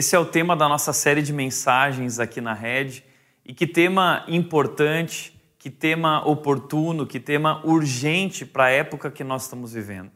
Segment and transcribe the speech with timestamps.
[0.00, 3.04] Esse é o tema da nossa série de mensagens aqui na Rede.
[3.44, 9.42] E que tema importante, que tema oportuno, que tema urgente para a época que nós
[9.42, 10.10] estamos vivendo.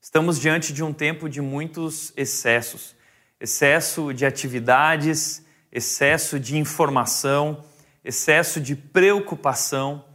[0.00, 2.96] Estamos diante de um tempo de muitos excessos
[3.38, 7.62] excesso de atividades, excesso de informação,
[8.02, 10.06] excesso de preocupação,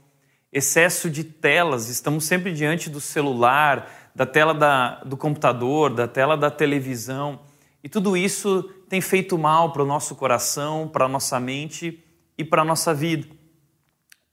[0.51, 1.87] excesso de telas.
[1.87, 7.41] Estamos sempre diante do celular, da tela da, do computador, da tela da televisão.
[7.83, 12.05] E tudo isso tem feito mal para o nosso coração, para a nossa mente
[12.37, 13.27] e para a nossa vida.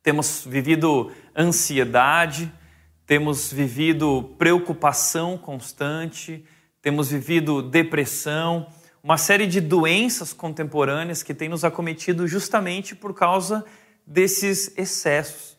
[0.03, 2.53] Temos vivido ansiedade,
[3.07, 6.45] temos vivido preocupação constante,
[6.83, 8.67] temos vivido depressão,
[9.03, 13.65] uma série de doenças contemporâneas que têm nos acometido justamente por causa
[14.07, 15.57] desses excessos.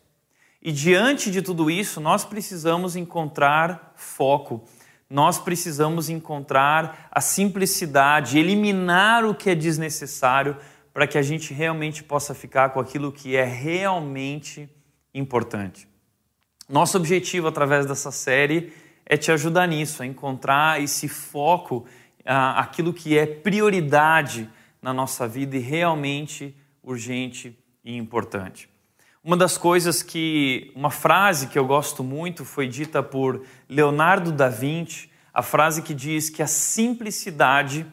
[0.62, 4.62] E diante de tudo isso, nós precisamos encontrar foco
[5.12, 10.56] nós precisamos encontrar a simplicidade, eliminar o que é desnecessário
[10.90, 14.70] para que a gente realmente possa ficar com aquilo que é realmente
[15.12, 15.86] importante.
[16.66, 18.72] Nosso objetivo através dessa série
[19.04, 21.84] é te ajudar nisso, a encontrar esse foco,
[22.24, 24.48] aquilo que é prioridade
[24.80, 27.54] na nossa vida e realmente urgente
[27.84, 28.66] e importante.
[29.24, 34.48] Uma das coisas que, uma frase que eu gosto muito foi dita por Leonardo da
[34.48, 37.86] Vinci, a frase que diz que a simplicidade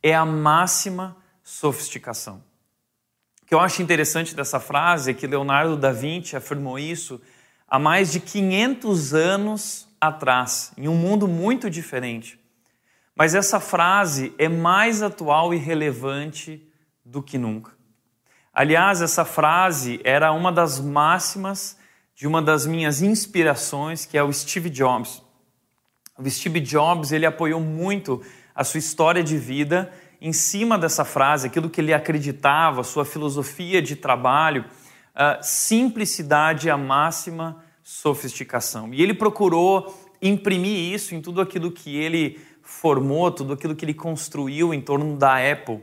[0.00, 2.44] é a máxima sofisticação.
[3.42, 7.20] O que eu acho interessante dessa frase é que Leonardo da Vinci afirmou isso
[7.66, 12.38] há mais de 500 anos atrás, em um mundo muito diferente.
[13.16, 16.64] Mas essa frase é mais atual e relevante
[17.04, 17.77] do que nunca.
[18.60, 21.78] Aliás, essa frase era uma das máximas
[22.16, 25.22] de uma das minhas inspirações, que é o Steve Jobs.
[26.18, 28.20] O Steve Jobs ele apoiou muito
[28.52, 33.80] a sua história de vida em cima dessa frase, aquilo que ele acreditava, sua filosofia
[33.80, 34.64] de trabalho,
[35.40, 38.92] simplicidade a máxima sofisticação.
[38.92, 43.94] E ele procurou imprimir isso em tudo aquilo que ele formou, tudo aquilo que ele
[43.94, 45.80] construiu em torno da Apple.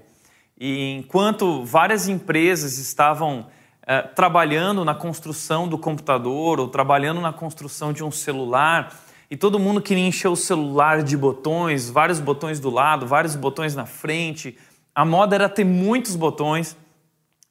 [0.58, 3.48] E enquanto várias empresas estavam
[3.86, 8.94] eh, trabalhando na construção do computador ou trabalhando na construção de um celular,
[9.30, 13.76] e todo mundo queria encher o celular de botões, vários botões do lado, vários botões
[13.76, 14.58] na frente.
[14.94, 16.78] A moda era ter muitos botões.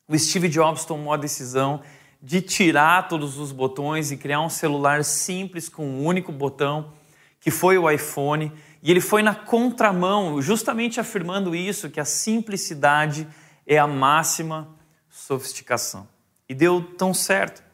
[0.08, 1.80] O Steve Jobs tomou a decisão
[2.22, 6.92] de tirar todos os botões e criar um celular simples com um único botão,
[7.38, 8.50] que foi o iPhone.
[8.84, 13.26] E ele foi na contramão, justamente afirmando isso, que a simplicidade
[13.66, 14.68] é a máxima
[15.08, 16.06] sofisticação.
[16.46, 17.64] E deu tão certo.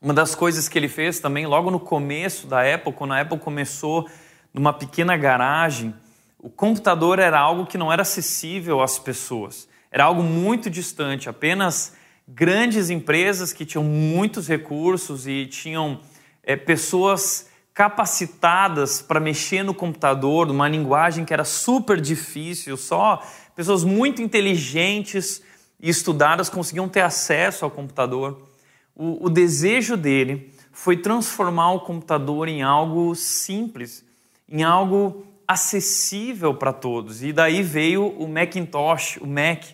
[0.00, 3.38] Uma das coisas que ele fez também, logo no começo da Apple, quando a Apple
[3.38, 4.08] começou
[4.54, 5.94] numa pequena garagem,
[6.38, 9.68] o computador era algo que não era acessível às pessoas.
[9.90, 11.28] Era algo muito distante.
[11.28, 11.94] Apenas
[12.26, 16.00] grandes empresas que tinham muitos recursos e tinham
[16.42, 23.22] é, pessoas capacitadas para mexer no computador, numa linguagem que era super difícil, só
[23.54, 25.42] pessoas muito inteligentes
[25.78, 28.48] e estudadas conseguiam ter acesso ao computador.
[28.94, 34.02] O, o desejo dele foi transformar o computador em algo simples,
[34.48, 37.22] em algo acessível para todos.
[37.22, 39.64] E daí veio o Macintosh, o Mac.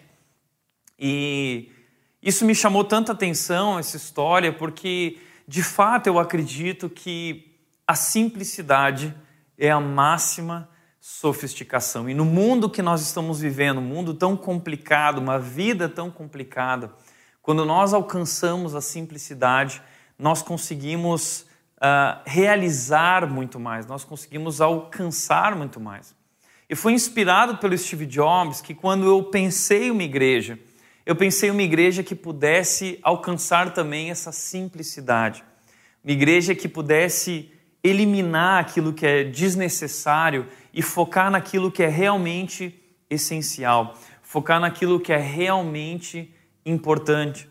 [0.99, 1.71] E
[2.21, 7.52] isso me chamou tanta atenção, essa história, porque de fato eu acredito que
[7.87, 9.15] a simplicidade
[9.59, 10.69] é a máxima
[11.01, 12.09] sofisticação.
[12.09, 16.93] E no mundo que nós estamos vivendo, um mundo tão complicado, uma vida tão complicada,
[17.43, 19.83] quando nós alcançamos a simplicidade,
[20.17, 21.45] nós conseguimos
[21.79, 26.15] uh, realizar muito mais, nós conseguimos alcançar muito mais.
[26.71, 30.59] E foi inspirado pelo Steve Jobs que, quando eu pensei uma igreja,
[31.05, 35.45] eu pensei uma igreja que pudesse alcançar também essa simplicidade,
[36.05, 37.52] uma igreja que pudesse
[37.83, 42.79] eliminar aquilo que é desnecessário e focar naquilo que é realmente
[43.11, 46.33] essencial, focar naquilo que é realmente
[46.65, 47.49] importante.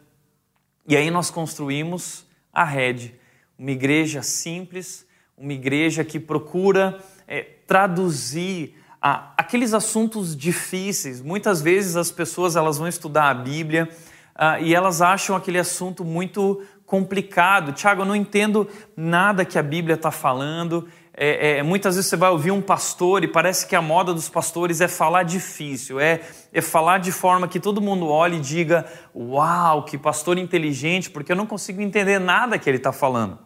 [0.88, 3.14] E aí nós construímos a rede,
[3.58, 5.06] uma igreja simples,
[5.38, 11.22] uma igreja que procura é, traduzir a, aqueles assuntos difíceis.
[11.22, 13.90] Muitas vezes as pessoas elas vão estudar a Bíblia
[14.36, 17.72] uh, e elas acham aquele assunto muito complicado.
[17.72, 18.68] Tiago, eu não entendo
[18.98, 20.90] nada que a Bíblia está falando.
[21.16, 24.28] É, é, muitas vezes você vai ouvir um pastor e parece que a moda dos
[24.28, 26.20] pastores é falar difícil, é,
[26.52, 28.86] é falar de forma que todo mundo olhe e diga:
[29.16, 33.40] Uau, que pastor inteligente, porque eu não consigo entender nada que ele está falando.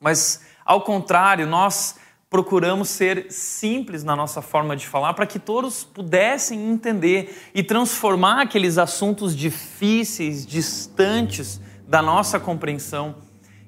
[0.00, 1.96] Mas, ao contrário, nós
[2.30, 8.40] procuramos ser simples na nossa forma de falar para que todos pudessem entender e transformar
[8.40, 13.16] aqueles assuntos difíceis, distantes da nossa compreensão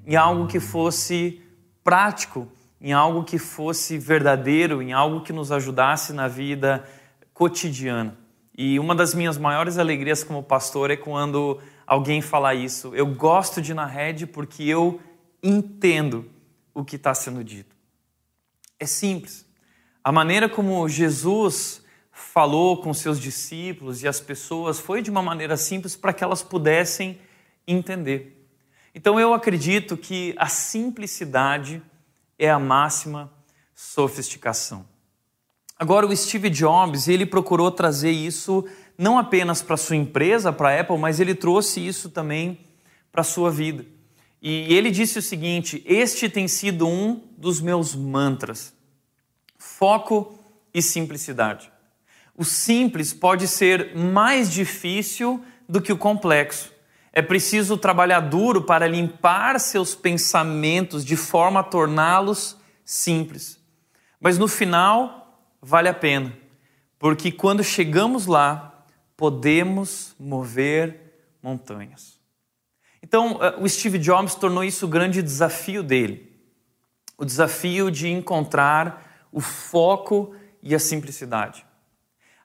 [0.07, 1.43] em algo que fosse
[1.83, 2.49] prático,
[2.81, 6.85] em algo que fosse verdadeiro, em algo que nos ajudasse na vida
[7.35, 8.17] cotidiana.
[8.57, 12.95] E uma das minhas maiores alegrias como pastor é quando alguém fala isso.
[12.95, 15.01] Eu gosto de ir na rede porque eu
[15.43, 16.31] entendo
[16.75, 17.77] o que está sendo dito.
[18.79, 19.47] É simples.
[20.03, 21.83] A maneira como Jesus
[22.13, 26.43] falou com seus discípulos e as pessoas foi de uma maneira simples para que elas
[26.43, 27.19] pudessem
[27.67, 28.49] entender.
[28.95, 31.83] Então eu acredito que a simplicidade
[32.39, 33.33] é a máxima
[33.75, 34.87] sofisticação.
[35.79, 38.65] Agora o Steve Jobs, ele procurou trazer isso
[38.97, 42.61] não apenas para sua empresa, para a Apple, mas ele trouxe isso também
[43.13, 43.85] para a sua vida.
[44.41, 48.73] E ele disse o seguinte: Este tem sido um dos meus mantras.
[49.59, 50.39] Foco
[50.73, 51.71] e simplicidade.
[52.35, 56.73] O simples pode ser mais difícil do que o complexo.
[57.17, 63.59] É preciso trabalhar duro para limpar seus pensamentos de forma a torná-los simples.
[64.21, 66.37] Mas no final, vale a pena,
[66.99, 68.85] porque quando chegamos lá,
[69.17, 72.21] podemos mover montanhas.
[73.03, 76.39] Então, eh, o Steve Jobs tornou isso o grande desafio dele.
[77.17, 81.65] O desafio de encontrar o foco e a simplicidade.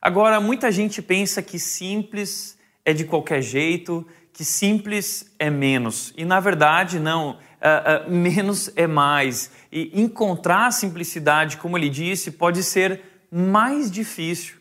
[0.01, 6.13] Agora, muita gente pensa que simples é de qualquer jeito, que simples é menos.
[6.17, 7.31] E, na verdade, não.
[7.61, 9.51] Uh, uh, menos é mais.
[9.71, 13.01] E encontrar a simplicidade, como ele disse, pode ser
[13.31, 14.55] mais difícil.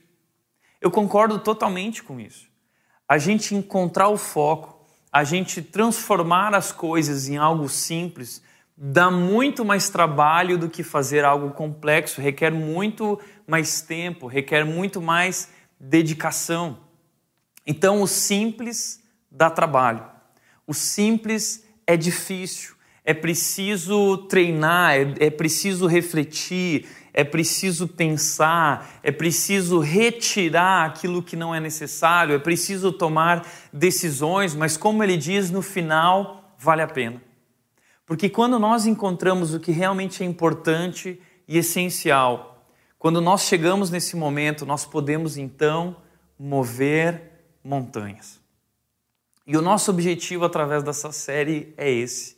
[0.80, 2.48] Eu concordo totalmente com isso.
[3.08, 8.42] A gente encontrar o foco, a gente transformar as coisas em algo simples,
[8.76, 15.02] dá muito mais trabalho do que fazer algo complexo, requer muito mais tempo, requer muito
[15.02, 16.78] mais dedicação.
[17.66, 18.99] Então, o simples
[19.30, 20.04] dá trabalho.
[20.66, 22.74] O simples é difícil.
[23.04, 31.34] É preciso treinar, é, é preciso refletir, é preciso pensar, é preciso retirar aquilo que
[31.34, 36.86] não é necessário, é preciso tomar decisões, mas como ele diz, no final vale a
[36.86, 37.22] pena.
[38.06, 42.66] Porque quando nós encontramos o que realmente é importante e essencial,
[42.98, 45.96] quando nós chegamos nesse momento, nós podemos então
[46.38, 47.22] mover
[47.64, 48.39] montanhas.
[49.50, 52.36] E o nosso objetivo através dessa série é esse: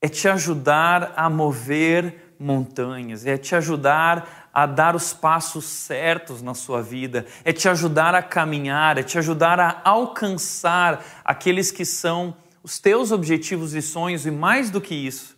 [0.00, 6.54] é te ajudar a mover montanhas, é te ajudar a dar os passos certos na
[6.54, 12.34] sua vida, é te ajudar a caminhar, é te ajudar a alcançar aqueles que são
[12.62, 15.36] os teus objetivos e sonhos, e mais do que isso,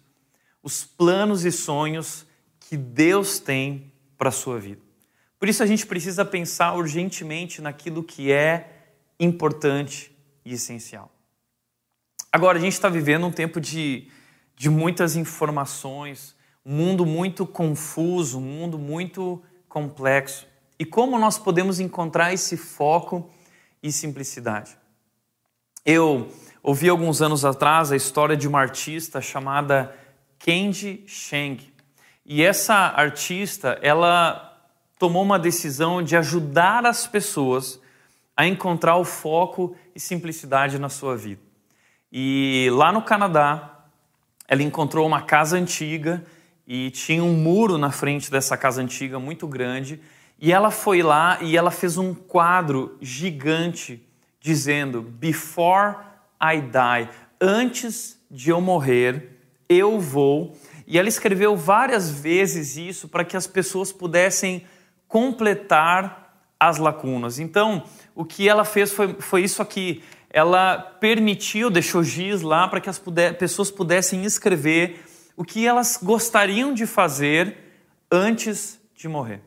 [0.62, 2.24] os planos e sonhos
[2.60, 4.80] que Deus tem para a sua vida.
[5.40, 10.13] Por isso a gente precisa pensar urgentemente naquilo que é importante
[10.44, 11.10] e essencial.
[12.32, 14.08] Agora, a gente está vivendo um tempo de,
[14.56, 16.34] de muitas informações,
[16.66, 20.46] um mundo muito confuso, um mundo muito complexo.
[20.78, 23.30] E como nós podemos encontrar esse foco
[23.82, 24.76] e simplicidade?
[25.84, 26.28] Eu
[26.62, 29.94] ouvi alguns anos atrás a história de uma artista chamada
[30.38, 31.72] Kendi Sheng.
[32.26, 34.58] E essa artista, ela
[34.98, 37.78] tomou uma decisão de ajudar as pessoas
[38.36, 41.40] a encontrar o foco e simplicidade na sua vida.
[42.10, 43.86] E lá no Canadá,
[44.46, 46.24] ela encontrou uma casa antiga
[46.66, 50.00] e tinha um muro na frente dessa casa antiga muito grande.
[50.38, 54.06] E ela foi lá e ela fez um quadro gigante
[54.40, 55.96] dizendo: Before
[56.42, 57.08] I die,
[57.40, 60.56] antes de eu morrer, eu vou.
[60.86, 64.64] E ela escreveu várias vezes isso para que as pessoas pudessem
[65.08, 66.24] completar
[66.58, 67.38] as lacunas.
[67.38, 67.84] Então,
[68.14, 70.02] o que ela fez foi, foi isso aqui.
[70.30, 75.04] Ela permitiu, deixou giz lá para que as puder, pessoas pudessem escrever
[75.36, 77.56] o que elas gostariam de fazer
[78.10, 79.40] antes de morrer.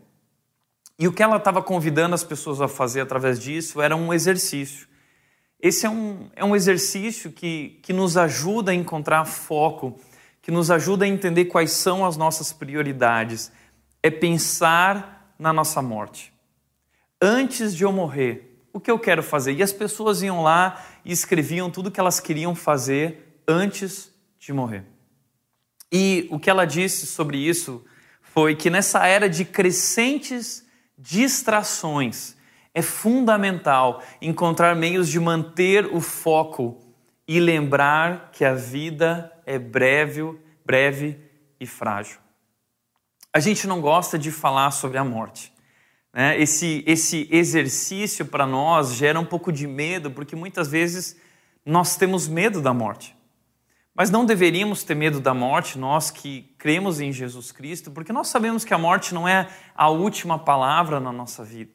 [1.00, 4.88] E o que ela estava convidando as pessoas a fazer através disso era um exercício.
[5.60, 10.00] Esse é um, é um exercício que, que nos ajuda a encontrar foco,
[10.42, 13.52] que nos ajuda a entender quais são as nossas prioridades.
[14.02, 16.34] É pensar na nossa morte.
[17.22, 18.47] Antes de eu morrer,
[18.78, 19.54] o que eu quero fazer?
[19.54, 24.54] E as pessoas iam lá e escreviam tudo o que elas queriam fazer antes de
[24.54, 24.86] morrer.
[25.92, 27.84] E o que ela disse sobre isso
[28.22, 30.64] foi que nessa era de crescentes
[30.96, 32.36] distrações,
[32.72, 36.80] é fundamental encontrar meios de manter o foco
[37.28, 40.22] e lembrar que a vida é breve,
[40.64, 41.20] breve
[41.60, 42.20] e frágil.
[43.34, 45.57] a gente não gosta de falar sobre a morte.
[46.18, 46.42] Né?
[46.42, 51.16] Esse, esse exercício para nós gera um pouco de medo, porque muitas vezes
[51.64, 53.16] nós temos medo da morte.
[53.94, 58.30] Mas não deveríamos ter medo da morte, nós que cremos em Jesus Cristo, porque nós
[58.30, 61.72] sabemos que a morte não é a última palavra na nossa vida.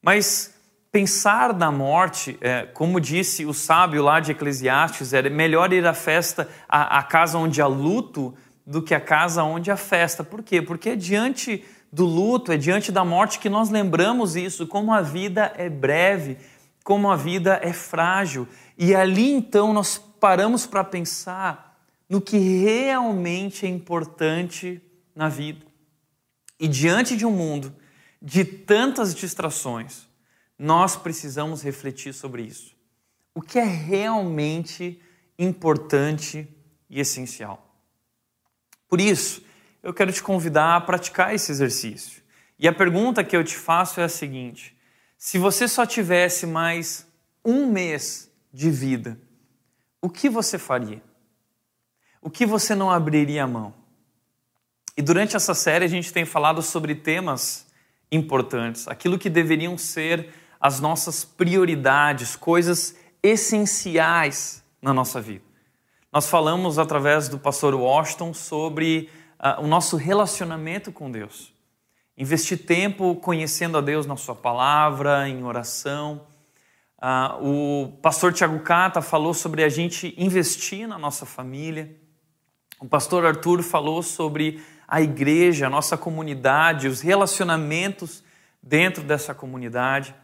[0.00, 0.54] Mas
[0.90, 5.92] pensar na morte, é, como disse o sábio lá de Eclesiastes, é melhor ir à
[5.92, 8.34] festa, à, à casa onde há luto,
[8.66, 10.24] do que a casa onde há festa.
[10.24, 10.62] Por quê?
[10.62, 11.62] Porque diante
[11.96, 16.36] do luto, é diante da morte que nós lembramos isso, como a vida é breve,
[16.84, 18.46] como a vida é frágil.
[18.76, 24.78] E ali então nós paramos para pensar no que realmente é importante
[25.14, 25.64] na vida.
[26.60, 27.74] E diante de um mundo
[28.20, 30.06] de tantas distrações,
[30.58, 32.76] nós precisamos refletir sobre isso.
[33.34, 35.00] O que é realmente
[35.38, 36.46] importante
[36.90, 37.74] e essencial.
[38.86, 39.45] Por isso,
[39.86, 42.20] eu quero te convidar a praticar esse exercício.
[42.58, 44.76] E a pergunta que eu te faço é a seguinte:
[45.16, 47.06] se você só tivesse mais
[47.44, 49.16] um mês de vida,
[50.02, 51.00] o que você faria?
[52.20, 53.72] O que você não abriria a mão?
[54.96, 57.68] E durante essa série a gente tem falado sobre temas
[58.10, 65.44] importantes, aquilo que deveriam ser as nossas prioridades, coisas essenciais na nossa vida.
[66.12, 71.52] Nós falamos através do pastor Washington sobre uh, o nosso relacionamento com Deus.
[72.16, 76.26] Investir tempo conhecendo a Deus na Sua palavra, em oração.
[76.98, 81.94] Uh, o pastor Tiago Cata falou sobre a gente investir na nossa família.
[82.80, 88.22] O pastor Arthur falou sobre a igreja, a nossa comunidade, os relacionamentos
[88.62, 90.14] dentro dessa comunidade.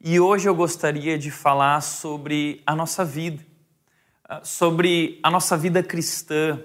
[0.00, 3.42] E hoje eu gostaria de falar sobre a nossa vida
[4.42, 6.60] sobre a nossa vida cristã,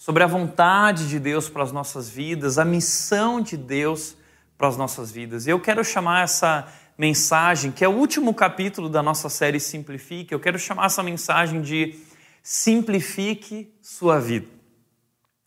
[0.00, 4.16] sobre a vontade de Deus para as nossas vidas, a missão de Deus
[4.56, 5.46] para as nossas vidas.
[5.46, 6.66] Eu quero chamar essa
[6.96, 11.60] mensagem, que é o último capítulo da nossa série Simplifique, eu quero chamar essa mensagem
[11.60, 11.98] de
[12.42, 14.46] Simplifique sua vida.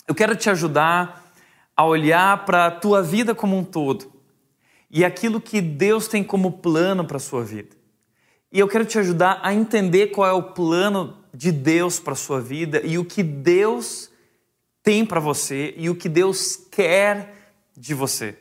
[0.08, 1.34] Eu quero te ajudar
[1.76, 4.14] a olhar para a tua vida como um todo
[4.88, 7.76] e aquilo que Deus tem como plano para a sua vida.
[8.52, 12.16] E eu quero te ajudar a entender qual é o plano de Deus para a
[12.16, 14.13] sua vida e o que Deus
[14.84, 18.38] tem para você e o que Deus quer de você.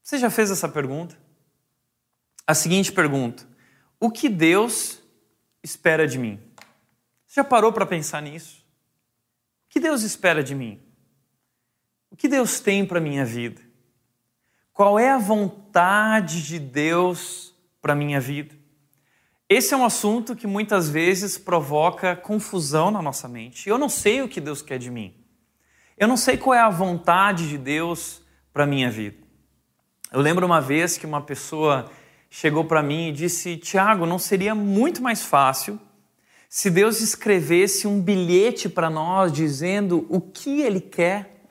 [0.00, 1.18] Você já fez essa pergunta?
[2.46, 3.46] A seguinte pergunta:
[3.98, 5.02] O que Deus
[5.62, 6.40] espera de mim?
[7.26, 8.64] Você já parou para pensar nisso?
[9.66, 10.80] O que Deus espera de mim?
[12.10, 13.60] O que Deus tem para minha vida?
[14.72, 18.54] Qual é a vontade de Deus para minha vida?
[19.48, 23.68] Esse é um assunto que muitas vezes provoca confusão na nossa mente.
[23.68, 25.21] Eu não sei o que Deus quer de mim.
[26.02, 29.18] Eu não sei qual é a vontade de Deus para minha vida.
[30.12, 31.88] Eu lembro uma vez que uma pessoa
[32.28, 35.78] chegou para mim e disse: Tiago, não seria muito mais fácil
[36.48, 41.46] se Deus escrevesse um bilhete para nós dizendo o que Ele quer?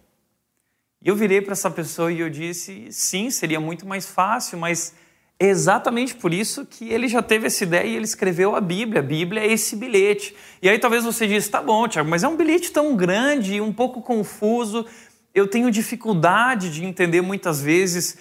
[1.01, 4.93] E eu virei para essa pessoa e eu disse: sim, seria muito mais fácil, mas
[5.41, 8.99] é exatamente por isso que ele já teve essa ideia e ele escreveu a Bíblia.
[8.99, 10.35] A Bíblia é esse bilhete.
[10.61, 13.73] E aí talvez você diz, tá bom, Tiago, mas é um bilhete tão grande um
[13.73, 14.85] pouco confuso.
[15.33, 18.19] Eu tenho dificuldade de entender muitas vezes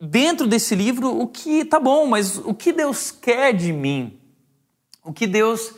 [0.00, 4.18] dentro desse livro o que tá bom, mas o que Deus quer de mim?
[5.04, 5.74] O que Deus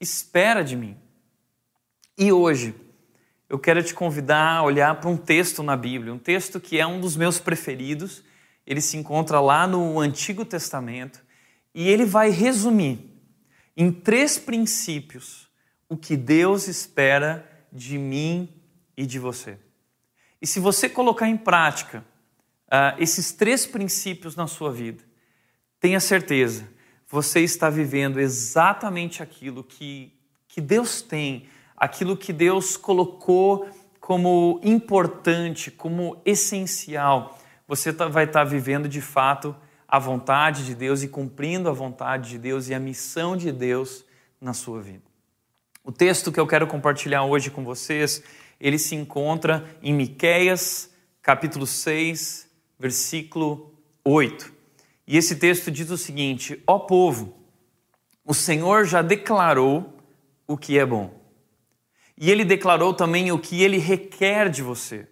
[0.00, 0.96] espera de mim?
[2.16, 2.76] E hoje
[3.48, 6.86] eu quero te convidar a olhar para um texto na Bíblia, um texto que é
[6.86, 8.22] um dos meus preferidos
[8.66, 11.22] ele se encontra lá no Antigo Testamento
[11.74, 13.10] e ele vai resumir
[13.76, 15.48] em três princípios
[15.88, 18.48] o que Deus espera de mim
[18.96, 19.58] e de você.
[20.40, 22.04] E se você colocar em prática
[22.68, 25.02] uh, esses três princípios na sua vida,
[25.80, 26.68] tenha certeza,
[27.08, 30.12] você está vivendo exatamente aquilo que,
[30.48, 33.68] que Deus tem, aquilo que Deus colocou
[34.00, 37.38] como importante, como essencial
[37.76, 39.56] você tá, vai estar tá vivendo de fato
[39.88, 44.04] a vontade de Deus e cumprindo a vontade de Deus e a missão de Deus
[44.38, 45.04] na sua vida.
[45.82, 48.22] O texto que eu quero compartilhar hoje com vocês,
[48.60, 50.90] ele se encontra em Miqueias,
[51.22, 52.46] capítulo 6,
[52.78, 53.72] versículo
[54.04, 54.52] 8.
[55.06, 57.38] E esse texto diz o seguinte: Ó povo,
[58.22, 59.96] o Senhor já declarou
[60.46, 61.18] o que é bom.
[62.18, 65.08] E ele declarou também o que ele requer de você: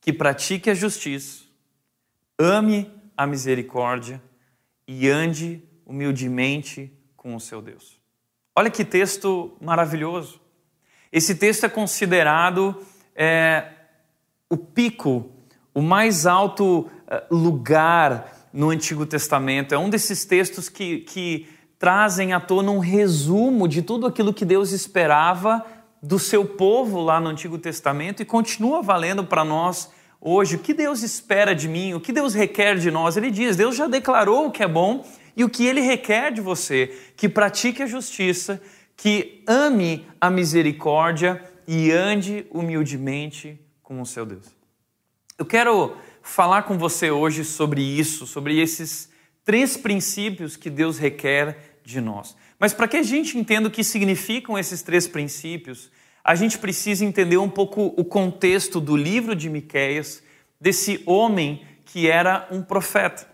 [0.00, 1.43] que pratique a justiça,
[2.38, 4.22] ame a misericórdia
[4.86, 8.00] e ande humildemente com o seu Deus.
[8.56, 10.40] Olha que texto maravilhoso.
[11.10, 12.76] Esse texto é considerado
[13.14, 13.68] é,
[14.48, 15.30] o pico,
[15.72, 19.74] o mais alto eh, lugar no Antigo Testamento.
[19.74, 21.48] É um desses textos que, que
[21.78, 25.64] trazem à tona um resumo de tudo aquilo que Deus esperava
[26.00, 29.90] do seu povo lá no Antigo Testamento e continua valendo para nós
[30.24, 30.56] hoje.
[30.56, 31.92] O que Deus espera de mim?
[31.92, 33.16] O que Deus requer de nós?
[33.16, 36.40] Ele diz: Deus já declarou o que é bom e o que ele requer de
[36.40, 38.60] você: que pratique a justiça,
[38.96, 44.46] que ame a misericórdia e ande humildemente com o seu Deus.
[45.38, 49.10] Eu quero falar com você hoje sobre isso, sobre esses
[49.44, 52.34] três princípios que Deus requer de nós.
[52.58, 55.90] Mas para que a gente entenda o que significam esses três princípios,
[56.24, 60.22] a gente precisa entender um pouco o contexto do livro de Miqueias,
[60.58, 63.28] desse homem que era um profeta.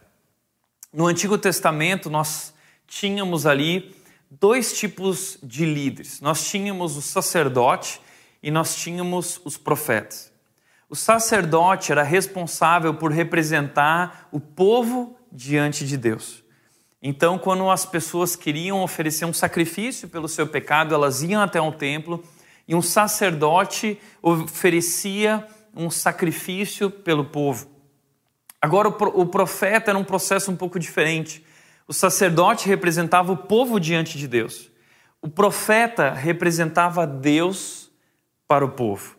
[0.93, 2.53] No Antigo Testamento, nós
[2.89, 3.95] tínhamos ali
[4.29, 6.21] dois tipos de líderes.
[6.21, 8.01] Nós tínhamos o sacerdote
[8.43, 10.33] e nós tínhamos os profetas.
[10.89, 16.43] O sacerdote era responsável por representar o povo diante de Deus.
[17.01, 21.71] Então, quando as pessoas queriam oferecer um sacrifício pelo seu pecado, elas iam até um
[21.71, 22.23] templo
[22.71, 27.69] e um sacerdote oferecia um sacrifício pelo povo.
[28.63, 31.45] Agora, o profeta era um processo um pouco diferente.
[31.89, 34.71] O sacerdote representava o povo diante de Deus.
[35.21, 37.91] O profeta representava Deus
[38.47, 39.17] para o povo.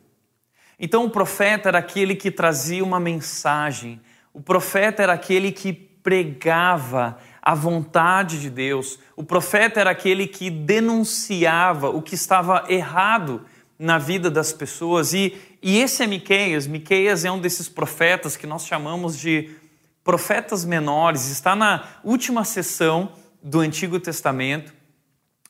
[0.80, 4.00] Então, o profeta era aquele que trazia uma mensagem.
[4.34, 9.00] O profeta era aquele que pregava a vontade de Deus.
[9.16, 13.42] O profeta era aquele que denunciava o que estava errado
[13.80, 15.12] na vida das pessoas.
[15.12, 16.68] E, e esse é Miqueias.
[16.68, 19.50] Miqueias é um desses profetas que nós chamamos de
[20.04, 21.32] profetas menores.
[21.32, 24.72] Está na última sessão do Antigo Testamento,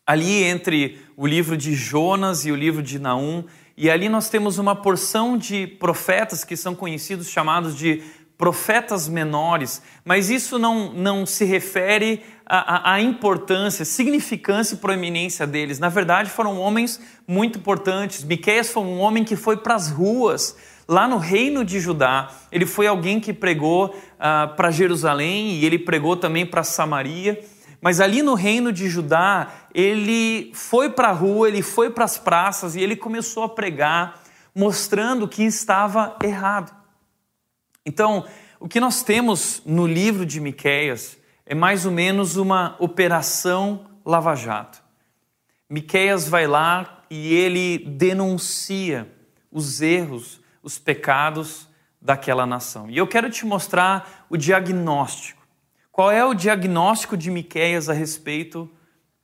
[0.07, 3.43] ali entre o livro de Jonas e o livro de Naum.
[3.75, 8.01] E ali nós temos uma porção de profetas que são conhecidos chamados de
[8.41, 15.77] profetas menores, mas isso não, não se refere à, importância, significância e proeminência deles.
[15.77, 18.23] Na verdade, foram homens muito importantes.
[18.23, 22.31] Miqueias foi um homem que foi para as ruas, lá no reino de Judá.
[22.51, 27.39] Ele foi alguém que pregou uh, para Jerusalém e ele pregou também para Samaria.
[27.79, 32.17] Mas ali no reino de Judá, ele foi para a rua, ele foi para as
[32.17, 34.19] praças e ele começou a pregar,
[34.55, 36.80] mostrando que estava errado.
[37.85, 38.25] Então,
[38.59, 44.83] o que nós temos no livro de Miqueias é mais ou menos uma operação lava-jato.
[45.69, 49.11] Miqueias vai lá e ele denuncia
[49.51, 51.67] os erros, os pecados
[51.99, 52.89] daquela nação.
[52.89, 55.41] E eu quero te mostrar o diagnóstico.
[55.91, 58.69] Qual é o diagnóstico de Miqueias a respeito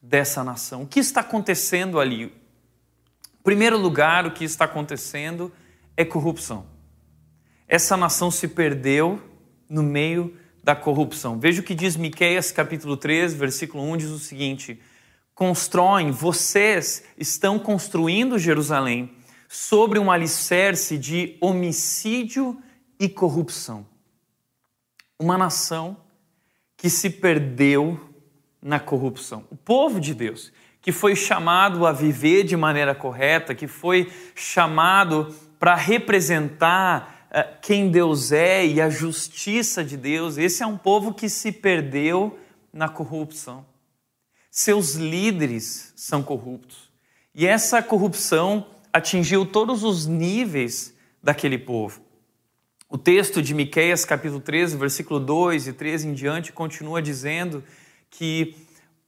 [0.02, 0.82] dessa nação?
[0.82, 2.24] O que está acontecendo ali?
[2.24, 5.52] Em primeiro lugar, o que está acontecendo
[5.96, 6.77] é corrupção
[7.67, 9.21] essa nação se perdeu
[9.69, 11.39] no meio da corrupção.
[11.39, 14.80] Veja o que diz Miqueias capítulo 3, versículo 1, diz o seguinte:
[15.36, 19.13] Constroem, vocês estão construindo Jerusalém
[19.49, 22.58] sobre um alicerce de homicídio
[22.99, 23.86] e corrupção.
[25.19, 25.97] Uma nação
[26.75, 27.99] que se perdeu
[28.62, 29.45] na corrupção.
[29.49, 30.51] O povo de Deus,
[30.82, 38.32] que foi chamado a viver de maneira correta, que foi chamado para representar quem Deus
[38.32, 40.38] é e a justiça de Deus.
[40.38, 42.38] Esse é um povo que se perdeu
[42.71, 43.65] na corrupção.
[44.50, 46.89] Seus líderes são corruptos.
[47.34, 52.02] E essa corrupção atingiu todos os níveis daquele povo.
[52.89, 57.63] O texto de Miqueias, capítulo 13, versículo 2 e 13 em diante, continua dizendo
[58.10, 58.56] que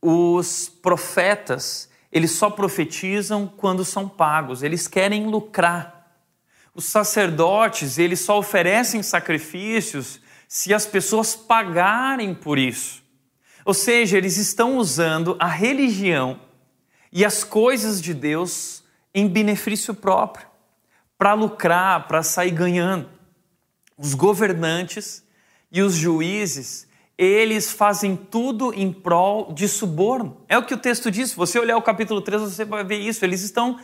[0.02, 5.99] os profetas, eles só profetizam quando são pagos, eles querem lucrar.
[6.80, 13.04] Os sacerdotes, eles só oferecem sacrifícios se as pessoas pagarem por isso.
[13.66, 16.40] Ou seja, eles estão usando a religião
[17.12, 18.82] e as coisas de Deus
[19.14, 20.48] em benefício próprio,
[21.18, 23.10] para lucrar, para sair ganhando.
[23.98, 25.22] Os governantes
[25.70, 26.88] e os juízes,
[27.18, 30.46] eles fazem tudo em prol de suborno.
[30.48, 31.32] É o que o texto diz.
[31.32, 33.26] Se você olhar o capítulo 3, você vai ver isso.
[33.26, 33.78] Eles estão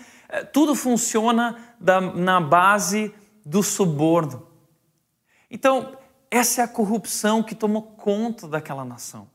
[0.44, 3.14] tudo funciona da, na base
[3.46, 4.48] do suborno.
[5.50, 5.98] Então,
[6.30, 9.28] essa é a corrupção que tomou conta daquela nação.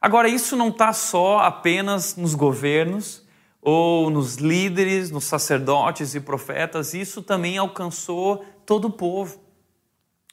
[0.00, 3.26] Agora, isso não está só apenas nos governos
[3.60, 9.40] ou nos líderes, nos sacerdotes e profetas, isso também alcançou todo o povo.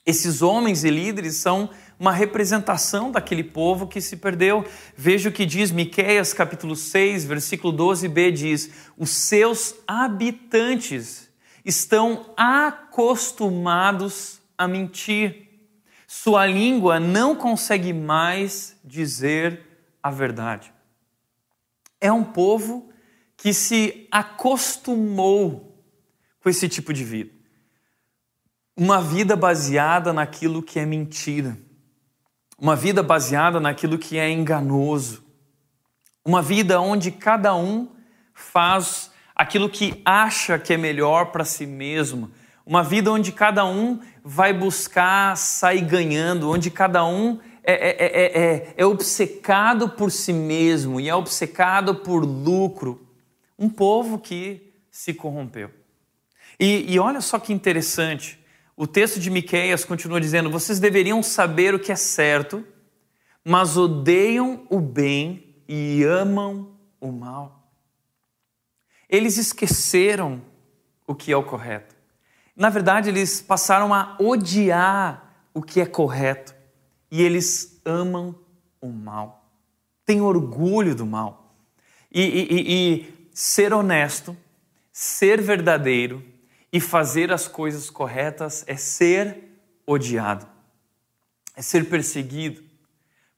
[0.06, 4.64] Esses homens e líderes são uma representação daquele povo que se perdeu.
[4.96, 11.28] Veja o que diz Miqueias capítulo 6, versículo 12b diz: "Os seus habitantes
[11.64, 15.48] estão acostumados a mentir.
[16.06, 19.60] Sua língua não consegue mais dizer
[20.00, 20.72] a verdade.
[22.00, 22.92] É um povo
[23.36, 25.82] que se acostumou
[26.40, 27.35] com esse tipo de vida.
[28.76, 31.56] Uma vida baseada naquilo que é mentira.
[32.58, 35.24] Uma vida baseada naquilo que é enganoso.
[36.22, 37.88] Uma vida onde cada um
[38.34, 42.30] faz aquilo que acha que é melhor para si mesmo.
[42.66, 48.74] Uma vida onde cada um vai buscar sair ganhando, onde cada um é, é, é,
[48.76, 53.06] é, obcecado por si mesmo e é obcecado por lucro.
[53.58, 55.70] Um povo que se corrompeu.
[56.60, 58.38] E, e olha só que interessante.
[58.76, 62.64] O texto de Miqueias continua dizendo: vocês deveriam saber o que é certo,
[63.42, 67.72] mas odeiam o bem e amam o mal.
[69.08, 70.42] Eles esqueceram
[71.06, 71.96] o que é o correto.
[72.54, 76.54] Na verdade, eles passaram a odiar o que é correto
[77.10, 78.34] e eles amam
[78.80, 79.48] o mal,
[80.04, 81.54] têm orgulho do mal.
[82.12, 84.36] E, e, e ser honesto,
[84.92, 86.22] ser verdadeiro
[86.72, 89.44] e fazer as coisas corretas é ser
[89.86, 90.46] odiado,
[91.54, 92.62] é ser perseguido.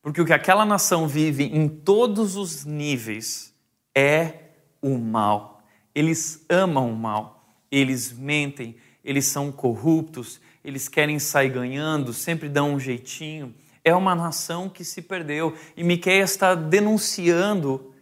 [0.03, 3.55] Porque o que aquela nação vive em todos os níveis
[3.95, 4.35] é
[4.81, 5.63] o mal.
[5.95, 12.75] Eles amam o mal, eles mentem, eles são corruptos, eles querem sair ganhando, sempre dão
[12.75, 13.55] um jeitinho.
[13.85, 17.95] É uma nação que se perdeu e Miqueias está denunciando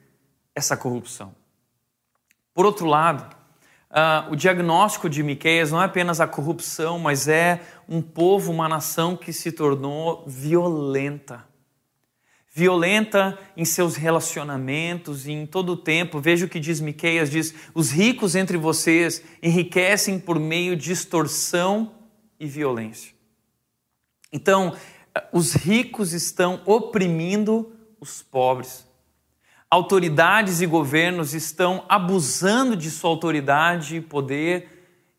[0.55, 1.35] essa corrupção.
[2.55, 3.36] Por outro lado,
[3.91, 8.69] uh, o diagnóstico de Miqueias não é apenas a corrupção, mas é um povo, uma
[8.69, 11.45] nação que se tornou violenta
[12.57, 16.19] violenta em seus relacionamentos e em todo o tempo.
[16.19, 21.93] Veja o que diz Miqueias, diz: "Os ricos entre vocês enriquecem por meio de extorsão
[22.41, 23.13] e violência".
[24.33, 24.75] Então,
[25.31, 28.86] os ricos estão oprimindo os pobres.
[29.71, 34.69] Autoridades e governos estão abusando de sua autoridade e poder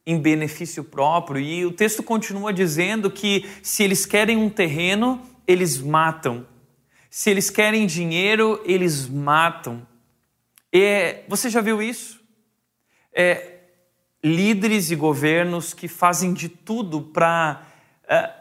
[0.05, 1.41] em benefício próprio.
[1.41, 6.45] E o texto continua dizendo que se eles querem um terreno, eles matam
[7.17, 9.87] se eles querem dinheiro, eles matam.
[11.27, 12.21] Você já viu isso?
[13.11, 13.61] É,
[14.23, 17.63] líderes e governos que fazem de tudo para.
[18.07, 18.36] É,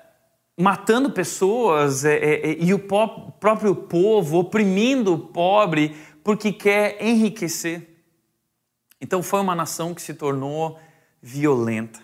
[0.56, 7.96] matando pessoas é, é, é, e o próprio povo, oprimindo o pobre, porque quer enriquecer.
[9.00, 10.78] Então foi uma nação que se tornou
[11.20, 12.00] violenta.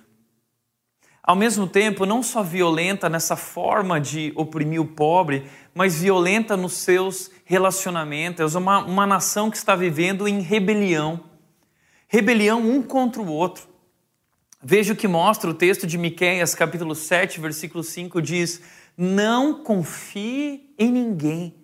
[1.23, 6.75] Ao mesmo tempo, não só violenta nessa forma de oprimir o pobre, mas violenta nos
[6.75, 8.55] seus relacionamentos.
[8.55, 11.21] É uma, uma nação que está vivendo em rebelião.
[12.09, 13.72] Rebelião um contra o outro.
[14.63, 18.61] Veja o que mostra o texto de Miqueias, capítulo 7, versículo 5, diz:
[18.97, 21.55] Não confie em ninguém.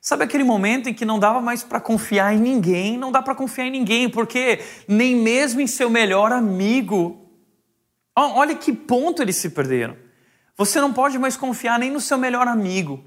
[0.00, 2.96] Sabe aquele momento em que não dava mais para confiar em ninguém?
[2.96, 7.28] Não dá para confiar em ninguém, porque nem mesmo em seu melhor amigo
[8.20, 9.96] Olha que ponto eles se perderam.
[10.56, 13.04] Você não pode mais confiar nem no seu melhor amigo,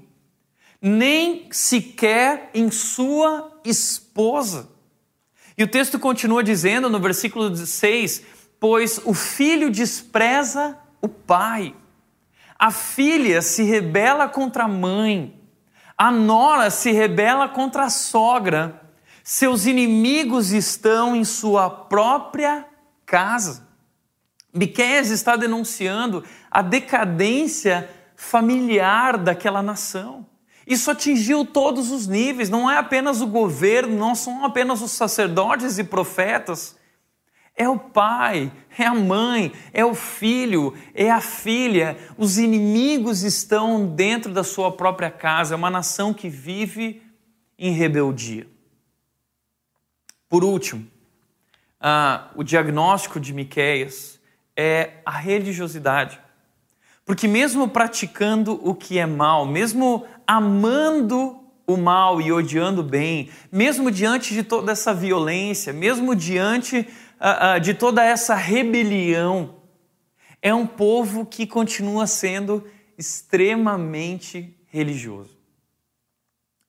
[0.80, 4.70] nem sequer em sua esposa.
[5.56, 8.22] E o texto continua dizendo no versículo 6:
[8.62, 11.74] Pois o filho despreza o pai,
[12.56, 15.36] a filha se rebela contra a mãe,
[15.98, 18.80] a nora se rebela contra a sogra,
[19.24, 22.64] seus inimigos estão em sua própria
[23.04, 23.66] casa.
[24.54, 30.24] Miqueias está denunciando a decadência familiar daquela nação.
[30.64, 35.78] Isso atingiu todos os níveis, não é apenas o governo, não são apenas os sacerdotes
[35.78, 36.80] e profetas.
[37.56, 41.98] É o pai, é a mãe, é o filho, é a filha.
[42.16, 45.54] Os inimigos estão dentro da sua própria casa.
[45.54, 47.02] É uma nação que vive
[47.58, 48.46] em rebeldia.
[50.28, 50.86] Por último,
[51.78, 54.18] ah, o diagnóstico de Miqueias
[54.56, 56.18] é a religiosidade.
[57.04, 63.28] Porque mesmo praticando o que é mal, mesmo amando o mal e odiando o bem,
[63.50, 66.88] mesmo diante de toda essa violência, mesmo diante
[67.62, 69.56] de toda essa rebelião,
[70.40, 72.66] é um povo que continua sendo
[72.98, 75.38] extremamente religioso.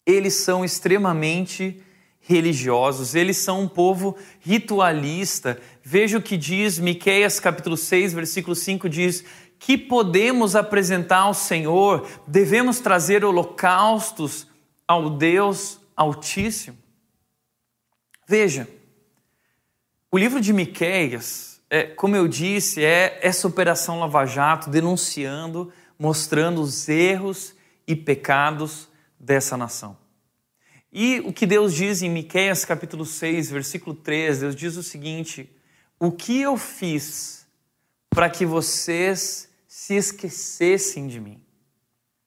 [0.06, 1.82] Eles são extremamente
[2.20, 5.60] religiosos, eles são um povo ritualista.
[5.82, 9.24] Veja o que diz Miqueias capítulo 6, versículo 5 diz:
[9.58, 14.48] "Que podemos apresentar ao Senhor, devemos trazer holocaustos
[14.88, 16.78] ao Deus Altíssimo".
[18.28, 18.68] Veja,
[20.14, 26.62] o livro de Miqueias é, como eu disse, é essa operação Lava Jato denunciando, mostrando
[26.62, 27.56] os erros
[27.88, 28.88] e pecados
[29.20, 29.98] dessa nação.
[30.92, 35.50] E o que Deus diz em Miqueias capítulo 6, versículo 3, Deus diz o seguinte:
[36.00, 37.48] O que eu fiz
[38.12, 41.44] para que vocês se esquecessem de mim?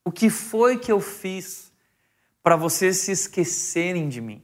[0.05, 1.71] O que foi que eu fiz
[2.43, 4.43] para vocês se esquecerem de mim?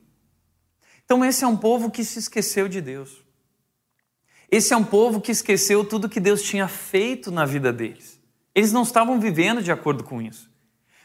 [1.04, 3.21] Então, esse é um povo que se esqueceu de Deus.
[4.52, 8.20] Esse é um povo que esqueceu tudo que Deus tinha feito na vida deles.
[8.54, 10.50] Eles não estavam vivendo de acordo com isso.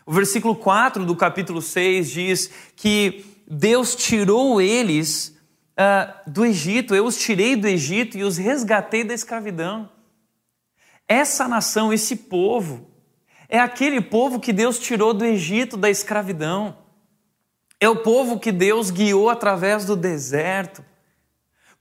[0.06, 5.34] O versículo 4 do capítulo 6 diz que Deus tirou eles
[5.80, 9.90] uh, do Egito, eu os tirei do Egito e os resgatei da escravidão.
[11.08, 12.92] Essa nação, esse povo,
[13.48, 16.80] é aquele povo que Deus tirou do Egito da escravidão.
[17.80, 20.84] É o povo que Deus guiou através do deserto.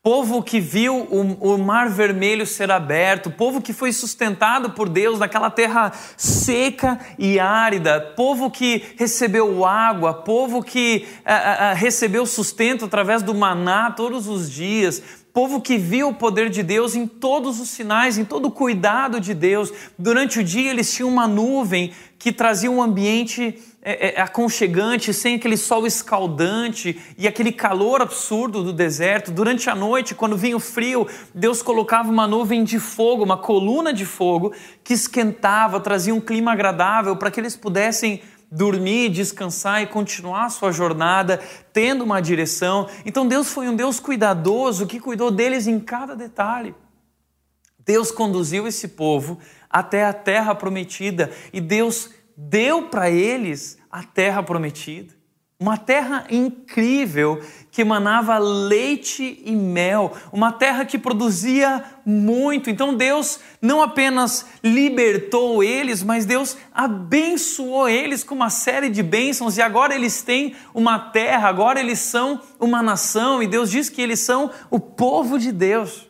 [0.06, 5.18] Povo que viu o, o, mar vermelho ser aberto, povo que foi sustentado por Deus
[5.18, 12.84] naquela terra seca e árida, povo que recebeu água, povo que a, a, recebeu sustento
[12.84, 15.02] através do maná todos os dias,
[15.36, 19.20] povo que viu o poder de Deus em todos os sinais, em todo o cuidado
[19.20, 19.70] de Deus.
[19.98, 25.34] Durante o dia eles tinham uma nuvem que trazia um ambiente é, é, aconchegante, sem
[25.34, 29.30] aquele sol escaldante e aquele calor absurdo do deserto.
[29.30, 33.92] Durante a noite, quando vinha o frio, Deus colocava uma nuvem de fogo, uma coluna
[33.92, 39.86] de fogo que esquentava, trazia um clima agradável para que eles pudessem dormir, descansar e
[39.86, 41.40] continuar a sua jornada,
[41.72, 42.88] tendo uma direção.
[43.04, 46.74] Então Deus foi um Deus cuidadoso que cuidou deles em cada detalhe.
[47.84, 49.38] Deus conduziu esse povo
[49.70, 55.15] até a terra prometida e Deus deu para eles a terra prometida.
[55.58, 62.68] Uma terra incrível que emanava leite e mel, uma terra que produzia muito.
[62.68, 69.56] Então Deus não apenas libertou eles, mas Deus abençoou eles com uma série de bênçãos
[69.56, 74.02] e agora eles têm uma terra, agora eles são uma nação e Deus diz que
[74.02, 76.06] eles são o povo de Deus.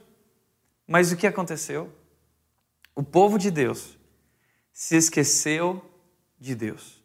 [0.89, 1.93] Mas o que aconteceu?
[2.97, 3.97] O povo de Deus
[4.73, 5.85] se esqueceu
[6.39, 6.96] de Deus.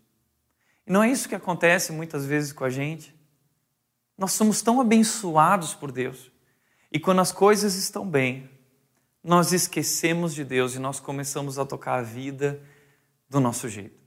[0.92, 3.16] Não é isso que acontece muitas vezes com a gente.
[4.18, 6.30] Nós somos tão abençoados por Deus.
[6.92, 8.50] E quando as coisas estão bem,
[9.24, 12.62] nós esquecemos de Deus e nós começamos a tocar a vida
[13.30, 13.98] do nosso jeito.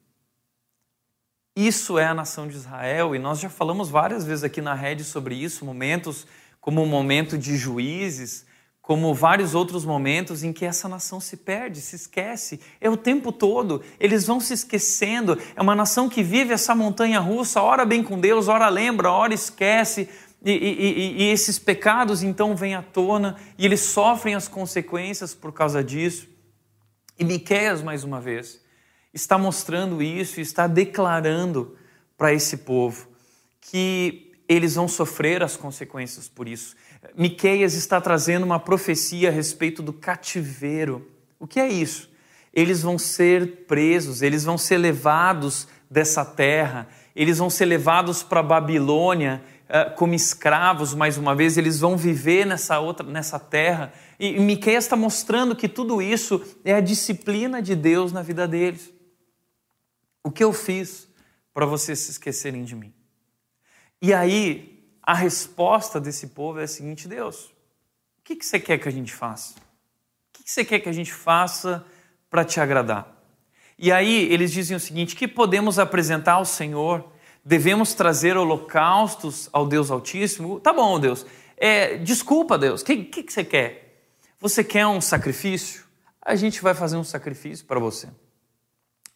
[1.57, 5.05] Isso é a nação de Israel e nós já falamos várias vezes aqui na rede
[5.05, 6.27] sobre isso, momentos
[6.61, 8.44] como o momento de juízes,
[8.85, 12.61] como vários outros momentos em que essa nação se perde, se esquece.
[12.79, 15.40] É o tempo todo, eles vão se esquecendo.
[15.57, 19.33] É uma nação que vive essa montanha russa, ora bem com Deus, ora lembra, ora
[19.33, 20.07] esquece.
[20.44, 25.51] E, e, e, esses pecados então vêm à tona e eles sofrem as consequências por
[25.51, 26.29] causa disso.
[27.18, 28.61] E Miqueias, mais uma vez,
[29.14, 31.75] está mostrando isso e está declarando
[32.18, 33.09] para esse povo
[33.62, 36.76] que eles vão sofrer as consequências por isso.
[37.16, 41.11] Miqueias está trazendo uma profecia a respeito do cativeiro.
[41.38, 42.11] O que é isso?
[42.52, 48.42] Eles vão ser presos, eles vão ser levados dessa terra, eles vão ser levados para
[48.42, 53.92] Babilônia uh, como escravos, mais uma vez, eles vão viver nessa outra, nessa terra.
[54.18, 58.92] E Miqueias está mostrando que tudo isso é a disciplina de Deus na vida deles.
[60.22, 61.09] O que eu fiz
[61.52, 62.92] para vocês se esquecerem de mim?
[64.07, 67.47] E aí, a resposta desse povo é a seguinte: Deus,
[68.19, 69.55] o que, você quer que a gente faça?
[69.55, 69.62] O
[70.35, 71.83] que, você quer que a gente faça
[72.29, 73.11] para te agradar?
[73.79, 77.12] E aí eles dizem o seguinte: que podemos apresentar ao Senhor?
[77.43, 80.61] Devemos trazer holocaustos ao Deus Altíssimo?
[80.61, 81.25] Tá bom, Deus.
[81.57, 82.83] É, desculpa, Deus.
[82.83, 84.05] O que, que, que você quer?
[84.38, 85.83] Você quer um sacrifício?
[86.21, 88.09] A gente vai fazer um sacrifício para você.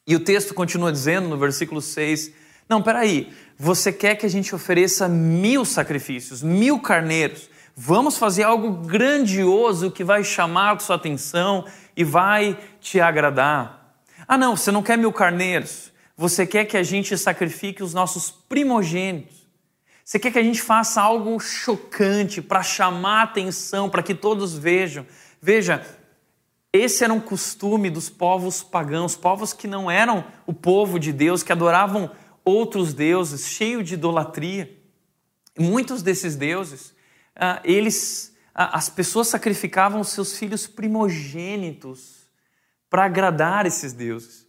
[0.07, 2.31] E o texto continua dizendo no versículo 6:
[2.69, 7.49] Não, peraí, você quer que a gente ofereça mil sacrifícios, mil carneiros.
[7.75, 11.65] Vamos fazer algo grandioso que vai chamar a sua atenção
[11.97, 13.95] e vai te agradar.
[14.27, 15.91] Ah, não, você não quer mil carneiros.
[16.15, 19.47] Você quer que a gente sacrifique os nossos primogênitos.
[20.05, 24.55] Você quer que a gente faça algo chocante para chamar a atenção, para que todos
[24.55, 25.05] vejam.
[25.41, 25.85] Veja,
[26.71, 31.41] esse era um costume dos povos pagãos, povos que não eram o povo de Deus,
[31.41, 32.11] que adoravam
[32.49, 34.77] outros deuses, cheio de idolatria.
[35.57, 36.93] Muitos desses deuses,
[37.35, 42.27] ah, eles, ah, as pessoas sacrificavam seus filhos primogênitos
[42.89, 44.47] para agradar esses deuses.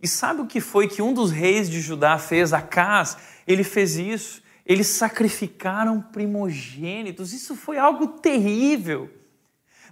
[0.00, 2.52] E sabe o que foi que um dos reis de Judá fez?
[2.52, 3.16] Acás,
[3.46, 4.42] ele fez isso.
[4.66, 7.32] Eles sacrificaram primogênitos.
[7.32, 9.08] Isso foi algo terrível.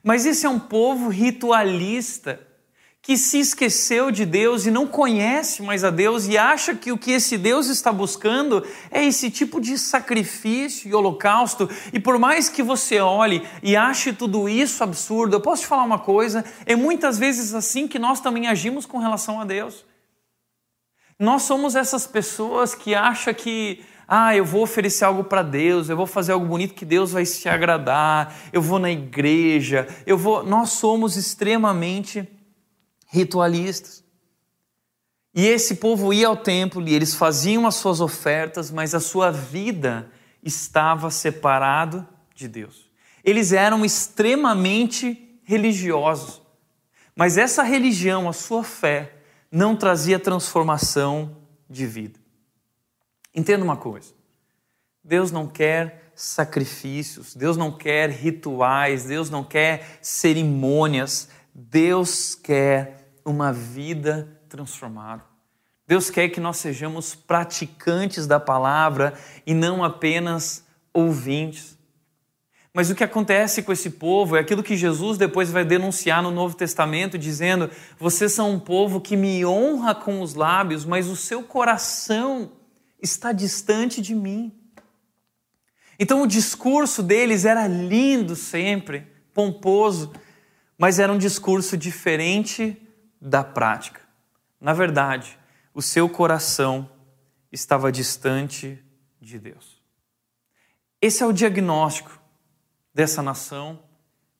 [0.02, 2.44] Mas esse é um povo ritualista
[3.02, 6.98] que se esqueceu de Deus e não conhece mais a Deus e acha que o
[6.98, 11.68] que esse Deus está buscando é esse tipo de sacrifício e holocausto.
[11.92, 15.84] E por mais que você olhe e ache tudo isso absurdo, eu posso te falar
[15.84, 19.86] uma coisa: é muitas vezes assim que nós também agimos com relação a Deus.
[21.18, 25.96] Nós somos essas pessoas que acham que ah, eu vou oferecer algo para Deus, eu
[25.96, 30.44] vou fazer algo bonito que Deus vai se agradar, eu vou na igreja, eu vou.
[30.44, 32.28] Nós somos extremamente
[33.10, 34.04] ritualistas.
[35.34, 39.30] E esse povo ia ao templo e eles faziam as suas ofertas, mas a sua
[39.30, 40.10] vida
[40.42, 42.90] estava separado de Deus.
[43.22, 46.40] Eles eram extremamente religiosos,
[47.14, 49.12] mas essa religião, a sua fé,
[49.50, 51.36] não trazia transformação
[51.68, 52.18] de vida.
[53.34, 54.14] Entenda uma coisa:
[55.04, 62.99] Deus não quer sacrifícios, Deus não quer rituais, Deus não quer cerimônias, Deus quer
[63.30, 65.24] uma vida transformada.
[65.86, 69.14] Deus quer que nós sejamos praticantes da palavra
[69.46, 71.76] e não apenas ouvintes.
[72.72, 76.30] Mas o que acontece com esse povo é aquilo que Jesus depois vai denunciar no
[76.30, 81.16] Novo Testamento, dizendo: Vocês são um povo que me honra com os lábios, mas o
[81.16, 82.52] seu coração
[83.02, 84.52] está distante de mim.
[85.98, 90.12] Então o discurso deles era lindo sempre, pomposo,
[90.78, 92.80] mas era um discurso diferente
[93.20, 94.00] da prática.
[94.60, 95.38] Na verdade,
[95.74, 96.90] o seu coração
[97.52, 98.82] estava distante
[99.20, 99.80] de Deus.
[101.00, 102.20] Esse é o diagnóstico
[102.94, 103.82] dessa nação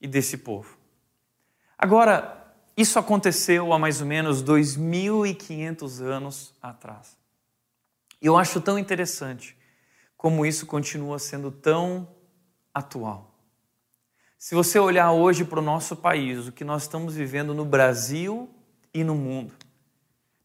[0.00, 0.78] e desse povo.
[1.78, 7.16] Agora, isso aconteceu há mais ou menos 2.500 anos atrás.
[8.20, 9.56] E eu acho tão interessante
[10.16, 12.08] como isso continua sendo tão
[12.74, 13.34] atual.
[14.38, 18.48] Se você olhar hoje para o nosso país, o que nós estamos vivendo no Brasil
[18.92, 19.55] e no mundo.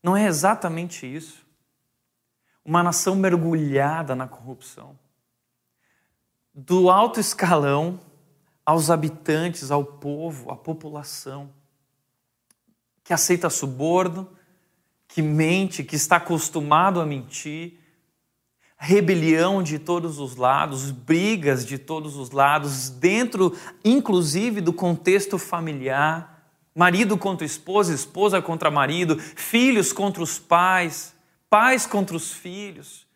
[0.02, 1.46] Não é exatamente isso.
[2.64, 4.98] Uma nação mergulhada na corrupção.
[6.54, 8.00] Do alto escalão
[8.66, 11.50] aos habitantes, ao povo, à população,
[13.04, 14.28] que aceita suborno,
[15.08, 17.80] que mente, que está acostumado a mentir,
[18.78, 26.35] rebelião de todos os lados, brigas de todos os lados, dentro inclusive do contexto familiar
[26.76, 31.16] marido contra esposa, esposa contra marido, filhos contra os pais,
[31.50, 33.08] pais contra os filhos,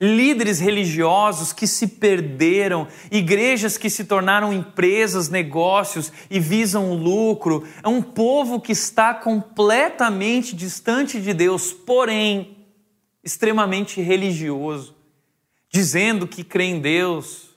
[0.00, 7.88] líderes religiosos que se perderam, igrejas que se tornaram empresas, negócios e visam lucro, é
[7.88, 12.58] um povo que está completamente distante de Deus, porém
[13.24, 14.94] extremamente religioso,
[15.68, 17.48] dizendo que crê em Deus,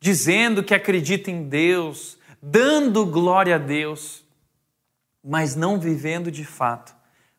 [0.00, 4.25] dizendo que acredita em Deus, dando glória a Deus
[5.26, 6.94] mas não vivendo de fato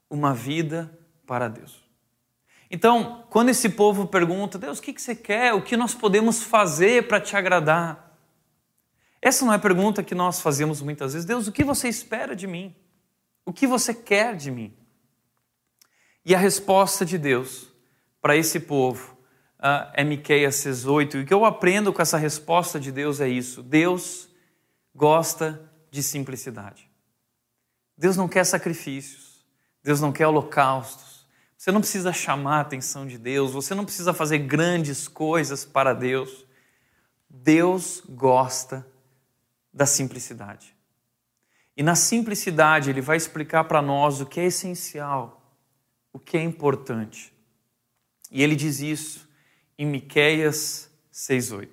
[0.10, 0.92] uma vida
[1.26, 1.88] para Deus.
[2.70, 5.54] Então, quando esse povo pergunta, Deus, o que você quer?
[5.54, 8.14] O que nós podemos fazer para te agradar?
[9.22, 11.26] Essa não é a pergunta que nós fazemos muitas vezes.
[11.26, 12.76] Deus, o que você espera de mim?
[13.46, 14.76] O que você quer de mim?
[16.26, 17.72] E a resposta de Deus
[18.22, 19.18] para esse povo
[19.94, 21.16] é Miqueias 6,8.
[21.16, 23.64] E o que eu aprendo com essa resposta de Deus é isso.
[23.64, 24.28] Deus
[24.94, 26.87] gosta de simplicidade.
[27.98, 29.46] Deus não quer sacrifícios,
[29.84, 31.26] Deus não quer holocaustos.
[31.58, 35.94] Você não precisa chamar a atenção de Deus, você não precisa fazer grandes coisas para
[35.94, 36.46] Deus.
[37.28, 38.86] Deus gosta
[39.74, 40.76] da simplicidade.
[41.76, 45.56] E na simplicidade, Ele vai explicar para nós o que é essencial,
[46.14, 47.34] o que é importante.
[48.32, 49.28] E Ele diz isso
[49.78, 51.70] em Miqueias 6,8.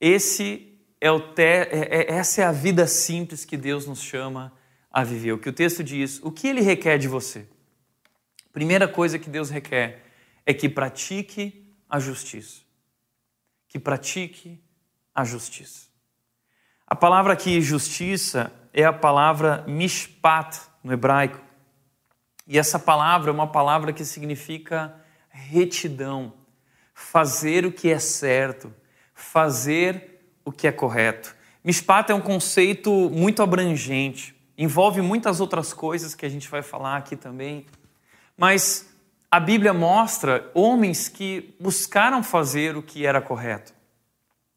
[0.00, 1.42] Esse é o te...
[1.42, 4.52] É, é, essa é a vida simples que Deus nos chama
[4.90, 5.32] a viver.
[5.32, 7.46] O que o texto diz, o que ele requer de você?
[8.52, 10.02] Primeira coisa que Deus requer
[10.44, 12.62] é que pratique a justiça.
[13.68, 14.60] Que pratique
[15.14, 15.88] a justiça.
[16.86, 21.40] A palavra aqui, justiça, é a palavra mishpat no hebraico.
[22.46, 24.94] E essa palavra é uma palavra que significa
[25.28, 26.32] retidão,
[26.94, 28.74] fazer o que é certo,
[29.14, 31.36] fazer o que é correto.
[31.62, 36.96] Mishpat é um conceito muito abrangente envolve muitas outras coisas que a gente vai falar
[36.96, 37.64] aqui também.
[38.36, 38.92] Mas
[39.30, 43.72] a Bíblia mostra homens que buscaram fazer o que era correto.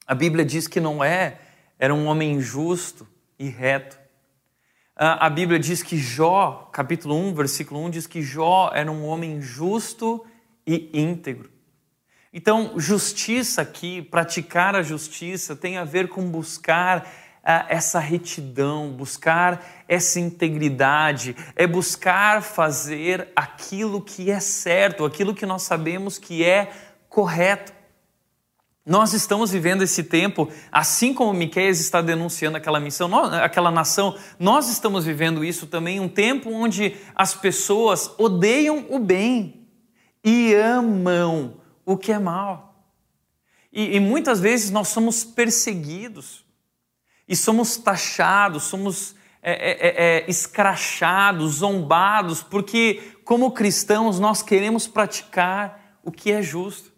[0.07, 1.39] A Bíblia diz que Noé
[1.77, 3.99] era um homem justo e reto.
[4.95, 9.41] A Bíblia diz que Jó, capítulo 1, versículo 1, diz que Jó era um homem
[9.41, 10.25] justo
[10.65, 11.49] e íntegro.
[12.33, 17.07] Então, justiça aqui, praticar a justiça, tem a ver com buscar
[17.43, 25.63] essa retidão, buscar essa integridade, é buscar fazer aquilo que é certo, aquilo que nós
[25.63, 26.71] sabemos que é
[27.09, 27.73] correto.
[28.85, 34.69] Nós estamos vivendo esse tempo, assim como Miqueias está denunciando aquela missão, aquela nação, nós
[34.69, 39.67] estamos vivendo isso também, um tempo onde as pessoas odeiam o bem
[40.23, 42.85] e amam o que é mal.
[43.71, 46.43] E, e muitas vezes nós somos perseguidos
[47.31, 54.85] e somos taxados, somos é, é, é, é escrachados, zombados, porque como cristãos nós queremos
[54.85, 56.91] praticar o que é justo.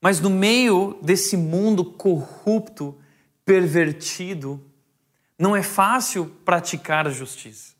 [0.00, 2.96] Mas no meio desse mundo corrupto,
[3.44, 4.64] pervertido,
[5.36, 7.74] não é fácil praticar a justiça.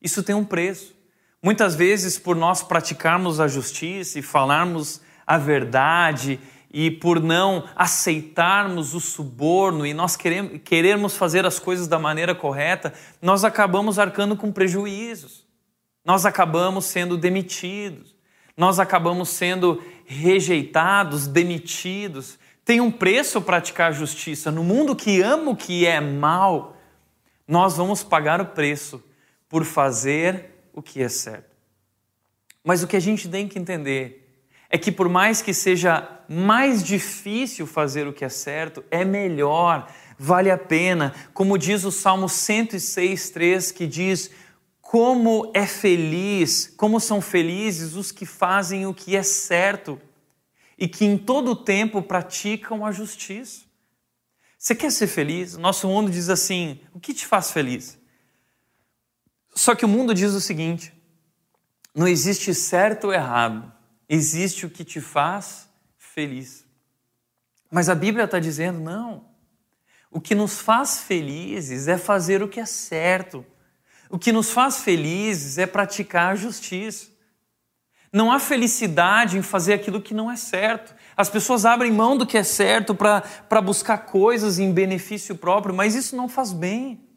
[0.00, 0.94] Isso tem um preço.
[1.42, 6.38] Muitas vezes, por nós praticarmos a justiça e falarmos a verdade,
[6.72, 12.34] e por não aceitarmos o suborno e nós queremos, querermos fazer as coisas da maneira
[12.34, 15.46] correta, nós acabamos arcando com prejuízos.
[16.04, 18.14] Nós acabamos sendo demitidos.
[18.56, 22.38] Nós acabamos sendo rejeitados, demitidos.
[22.64, 24.50] Tem um preço praticar justiça.
[24.50, 26.76] No mundo que ama o que é mal,
[27.46, 29.02] nós vamos pagar o preço
[29.48, 31.52] por fazer o que é certo.
[32.64, 34.21] Mas o que a gente tem que entender
[34.74, 39.86] é que, por mais que seja mais difícil fazer o que é certo, é melhor,
[40.18, 41.14] vale a pena.
[41.34, 44.30] Como diz o Salmo 106, 3, que diz:
[44.80, 50.00] como é feliz, como são felizes os que fazem o que é certo
[50.78, 53.64] e que em todo o tempo praticam a justiça.
[54.58, 55.54] Você quer ser feliz?
[55.58, 57.98] Nosso mundo diz assim: o que te faz feliz?
[59.54, 60.94] Só que o mundo diz o seguinte:
[61.94, 63.70] não existe certo ou errado,
[64.08, 66.64] existe o que te faz feliz.
[67.70, 69.30] Mas a Bíblia está dizendo: não.
[70.10, 73.46] O que nos faz felizes é fazer o que é certo
[74.12, 77.10] o que nos faz felizes é praticar a justiça.
[78.12, 80.94] Não há felicidade em fazer aquilo que não é certo.
[81.16, 85.94] As pessoas abrem mão do que é certo para buscar coisas em benefício próprio, mas
[85.94, 87.08] isso não faz bem.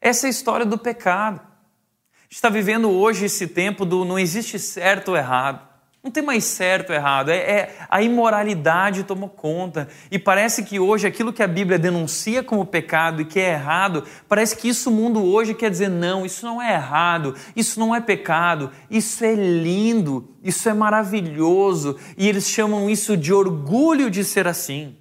[0.00, 1.38] Essa é a história do pecado.
[1.38, 5.64] A gente está vivendo hoje esse tempo do não existe certo ou errado.
[6.04, 9.88] Não tem mais certo ou errado, é, é, a imoralidade tomou conta.
[10.10, 14.04] E parece que hoje aquilo que a Bíblia denuncia como pecado e que é errado,
[14.28, 17.94] parece que isso o mundo hoje quer dizer: não, isso não é errado, isso não
[17.94, 21.98] é pecado, isso é lindo, isso é maravilhoso.
[22.18, 24.98] E eles chamam isso de orgulho de ser assim,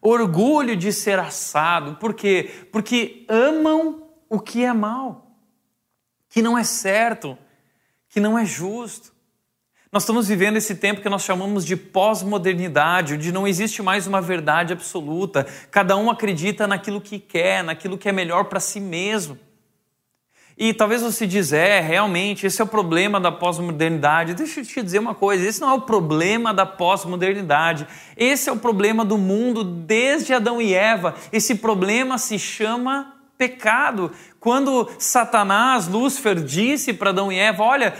[0.00, 1.96] orgulho de ser assado.
[1.96, 2.66] Por quê?
[2.72, 5.30] Porque amam o que é mal,
[6.30, 7.36] que não é certo,
[8.08, 9.17] que não é justo.
[9.90, 14.20] Nós estamos vivendo esse tempo que nós chamamos de pós-modernidade, onde não existe mais uma
[14.20, 15.46] verdade absoluta.
[15.70, 19.38] Cada um acredita naquilo que quer, naquilo que é melhor para si mesmo.
[20.58, 24.34] E talvez você diz, é, realmente, esse é o problema da pós-modernidade.
[24.34, 27.86] Deixa eu te dizer uma coisa: esse não é o problema da pós-modernidade.
[28.14, 31.14] Esse é o problema do mundo desde Adão e Eva.
[31.32, 34.10] Esse problema se chama pecado.
[34.40, 37.94] Quando Satanás, Lúcifer, disse para Adão e Eva: Olha,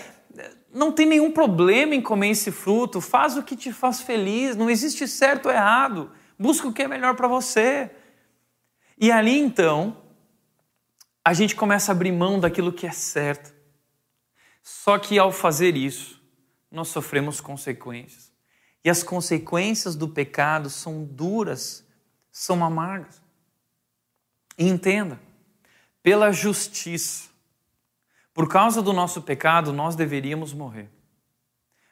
[0.73, 4.69] não tem nenhum problema em comer esse fruto, faz o que te faz feliz, não
[4.69, 7.91] existe certo ou errado, busca o que é melhor para você.
[8.99, 9.97] E ali então,
[11.25, 13.55] a gente começa a abrir mão daquilo que é certo.
[14.63, 16.21] Só que ao fazer isso,
[16.71, 18.33] nós sofremos consequências.
[18.85, 21.87] E as consequências do pecado são duras,
[22.31, 23.21] são amargas.
[24.57, 25.21] E entenda,
[26.03, 27.29] pela justiça,
[28.39, 30.89] por causa do nosso pecado, nós deveríamos morrer.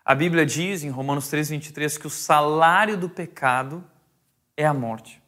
[0.04, 3.82] A Bíblia diz em Romanos 3,23 que o salário do pecado
[4.56, 5.20] é a morte.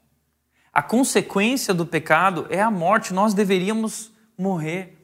[0.72, 4.96] A consequência do pecado é a morte, nós deveríamos morrer.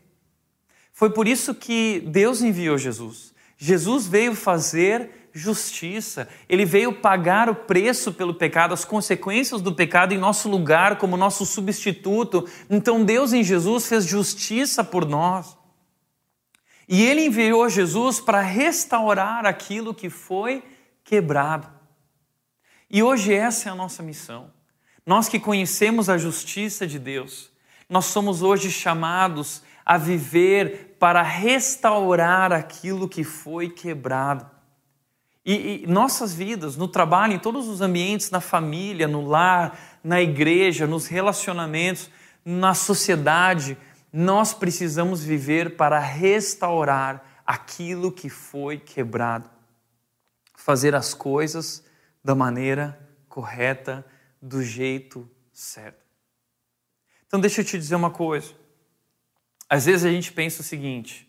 [0.93, 3.35] Foi por isso que Deus enviou Jesus.
[3.57, 10.15] Jesus veio fazer justiça, ele veio pagar o preço pelo pecado, as consequências do pecado
[10.15, 12.49] em nosso lugar, como nosso substituto.
[12.71, 15.64] Então Deus em Jesus fez justiça por nós.
[16.89, 20.63] E ele enviou Jesus para restaurar aquilo que foi
[21.03, 21.69] quebrado.
[22.91, 24.51] E hoje essa é a nossa missão.
[25.07, 27.51] Nós que conhecemos a justiça de Deus,
[27.89, 34.51] nós somos hoje chamados a viver para restaurar aquilo que foi quebrado.
[35.45, 40.23] E, e, nossas vidas, no trabalho, em todos os ambientes, na família, no lar, na
[40.23, 42.09] igreja, nos relacionamentos,
[42.43, 43.77] na sociedade,
[44.17, 49.51] nós precisamos viver para restaurar aquilo que foi quebrado.
[50.55, 51.85] Fazer as coisas
[52.23, 52.97] da maneira
[53.29, 54.07] correta,
[54.41, 55.99] do jeito certo.
[57.27, 58.53] Então deixa eu te dizer uma coisa.
[59.69, 61.29] Às vezes a gente pensa o seguinte,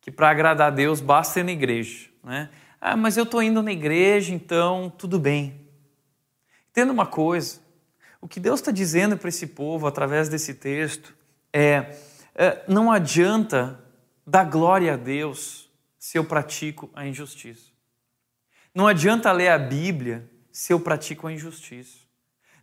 [0.00, 2.50] que para agradar a Deus basta ir na igreja, né?
[2.80, 5.68] Ah, mas eu estou indo na igreja, então tudo bem.
[6.70, 7.60] Entenda uma coisa,
[8.20, 11.14] o que Deus está dizendo para esse povo através desse texto
[11.52, 12.13] é, é
[12.68, 13.78] não adianta
[14.26, 17.72] dar glória a Deus se eu pratico a injustiça.
[18.74, 22.04] Não adianta ler a Bíblia se eu pratico a injustiça.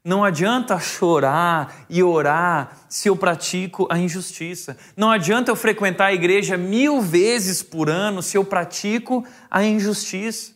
[0.03, 4.75] Não adianta chorar e orar se eu pratico a injustiça.
[4.97, 10.53] Não adianta eu frequentar a igreja mil vezes por ano se eu pratico a injustiça.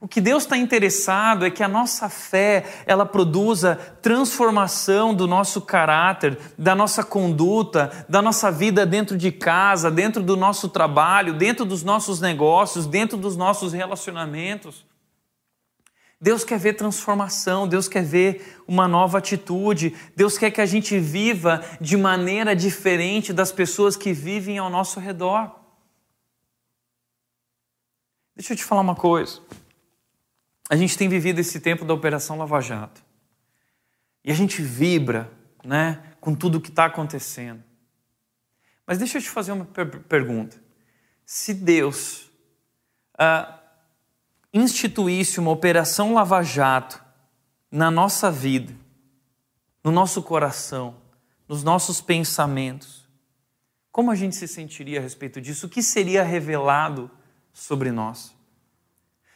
[0.00, 5.60] O que Deus está interessado é que a nossa fé ela produza transformação do nosso
[5.60, 11.66] caráter, da nossa conduta, da nossa vida dentro de casa, dentro do nosso trabalho, dentro
[11.66, 14.86] dos nossos negócios, dentro dos nossos relacionamentos.
[16.18, 20.98] Deus quer ver transformação, Deus quer ver uma nova atitude, Deus quer que a gente
[20.98, 25.50] viva de maneira diferente das pessoas que vivem ao nosso redor.
[28.34, 29.40] Deixa eu te falar uma coisa.
[30.70, 33.04] A gente tem vivido esse tempo da Operação Lava Jato.
[34.24, 35.28] E a gente vibra
[35.64, 37.62] né, com tudo o que está acontecendo.
[38.86, 40.62] Mas deixa eu te fazer uma per pergunta.
[41.26, 42.30] Se Deus.
[43.18, 43.60] Ah,
[44.52, 47.02] instituísse uma operação lava-jato
[47.70, 48.74] na nossa vida,
[49.82, 50.96] no nosso coração,
[51.48, 53.08] nos nossos pensamentos,
[53.92, 55.66] como a gente se sentiria a respeito disso?
[55.66, 57.10] O que seria revelado
[57.52, 58.34] sobre nós?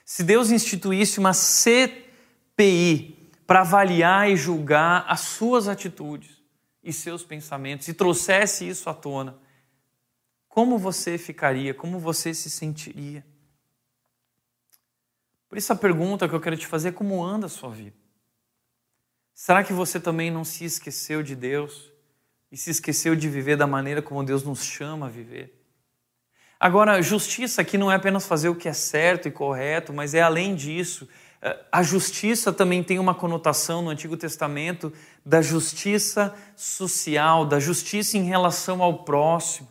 [0.05, 6.43] Se Deus instituísse uma CPI para avaliar e julgar as suas atitudes
[6.83, 9.39] e seus pensamentos e trouxesse isso à tona,
[10.49, 11.75] como você ficaria?
[11.75, 13.25] Como você se sentiria?
[15.49, 17.97] Por isso a pergunta que eu quero te fazer é como anda a sua vida?
[19.35, 21.91] Será que você também não se esqueceu de Deus
[22.53, 25.64] e se esqueceu de viver da maneira como Deus nos chama a viver?
[26.65, 30.23] Agora, justiça aqui não é apenas fazer o que é certo e correto, mas é
[30.23, 31.07] além disso.
[31.71, 34.91] A justiça também tem uma conotação no Antigo Testamento
[35.27, 39.69] da justiça social, da justiça em relação ao próximo.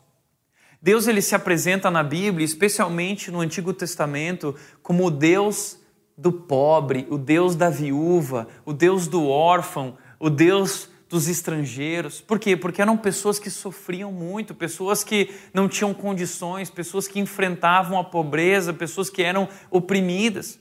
[0.80, 5.80] Deus ele se apresenta na Bíblia, especialmente no Antigo Testamento, como o Deus
[6.16, 12.20] do pobre, o Deus da viúva, o Deus do órfão, o Deus dos estrangeiros.
[12.22, 12.58] Por quê?
[12.58, 18.04] Porque eram pessoas que sofriam muito, pessoas que não tinham condições, pessoas que enfrentavam a
[18.04, 20.58] pobreza, pessoas que eram oprimidas.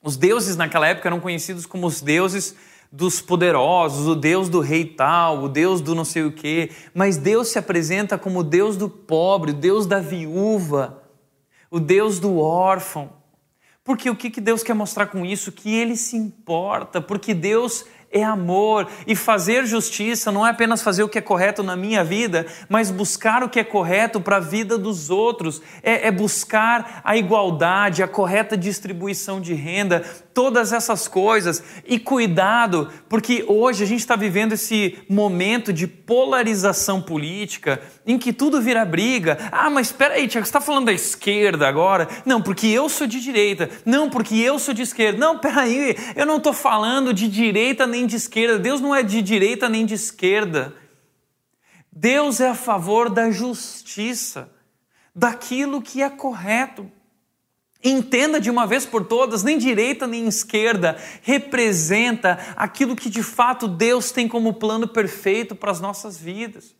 [0.00, 2.54] Os deuses naquela época eram conhecidos como os deuses
[2.92, 7.16] dos poderosos, o Deus do rei tal, o Deus do não sei o quê, mas
[7.16, 11.02] Deus se apresenta como o Deus do pobre, o Deus da viúva,
[11.68, 13.10] o Deus do órfão.
[13.82, 15.52] Porque o que Deus quer mostrar com isso?
[15.52, 18.88] Que Ele se importa, porque Deus é amor.
[19.06, 22.90] E fazer justiça não é apenas fazer o que é correto na minha vida, mas
[22.90, 25.60] buscar o que é correto para a vida dos outros.
[25.82, 30.04] É, é, buscar a igualdade, a correta distribuição de renda,
[30.36, 31.64] todas essas coisas.
[31.86, 38.34] E cuidado, porque hoje a gente está vivendo esse momento de polarização política em que
[38.34, 39.38] tudo vira briga.
[39.50, 42.06] Ah, mas espera aí, Tiago, você está falando da esquerda agora?
[42.26, 43.70] Não, porque eu sou de direita.
[43.86, 45.18] Não, porque eu sou de esquerda.
[45.18, 48.58] Não, peraí, eu não estou falando de direita nem de esquerda.
[48.58, 50.74] Deus não é de direita nem de esquerda.
[51.90, 54.52] Deus é a favor da justiça,
[55.14, 56.92] daquilo que é correto.
[57.84, 63.68] Entenda de uma vez por todas, nem direita nem esquerda representa aquilo que de fato
[63.68, 66.74] Deus tem como plano perfeito para as nossas vidas.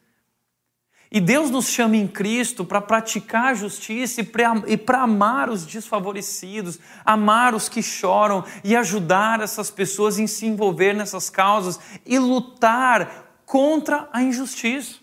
[1.11, 4.21] E Deus nos chama em Cristo para praticar a justiça
[4.67, 10.47] e para amar os desfavorecidos, amar os que choram e ajudar essas pessoas em se
[10.47, 14.97] envolver nessas causas e lutar contra a injustiça.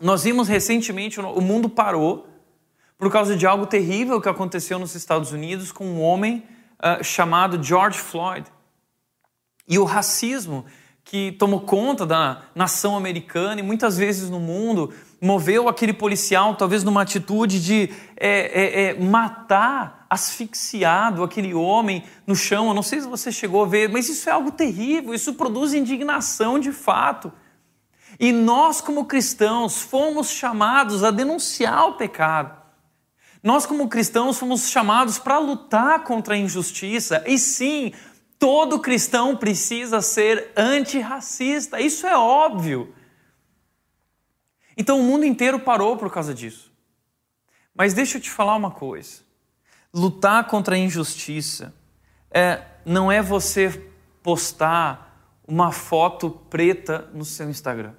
[0.00, 2.28] Nós vimos recentemente, o mundo parou
[2.98, 6.44] por causa de algo terrível que aconteceu nos Estados Unidos com um homem
[6.78, 8.46] uh, chamado George Floyd.
[9.66, 10.64] E o racismo
[11.04, 16.82] que tomou conta da nação americana e muitas vezes no mundo moveu aquele policial, talvez
[16.82, 22.68] numa atitude de é, é, é, matar, asfixiado aquele homem no chão.
[22.68, 25.74] Eu não sei se você chegou a ver, mas isso é algo terrível, isso produz
[25.74, 27.32] indignação de fato.
[28.18, 32.63] E nós, como cristãos, fomos chamados a denunciar o pecado.
[33.44, 37.22] Nós, como cristãos, fomos chamados para lutar contra a injustiça.
[37.26, 37.92] E sim,
[38.38, 41.78] todo cristão precisa ser antirracista.
[41.78, 42.94] Isso é óbvio.
[44.74, 46.72] Então o mundo inteiro parou por causa disso.
[47.74, 49.20] Mas deixa eu te falar uma coisa:
[49.92, 51.74] lutar contra a injustiça
[52.30, 53.90] é, não é você
[54.22, 57.92] postar uma foto preta no seu Instagram.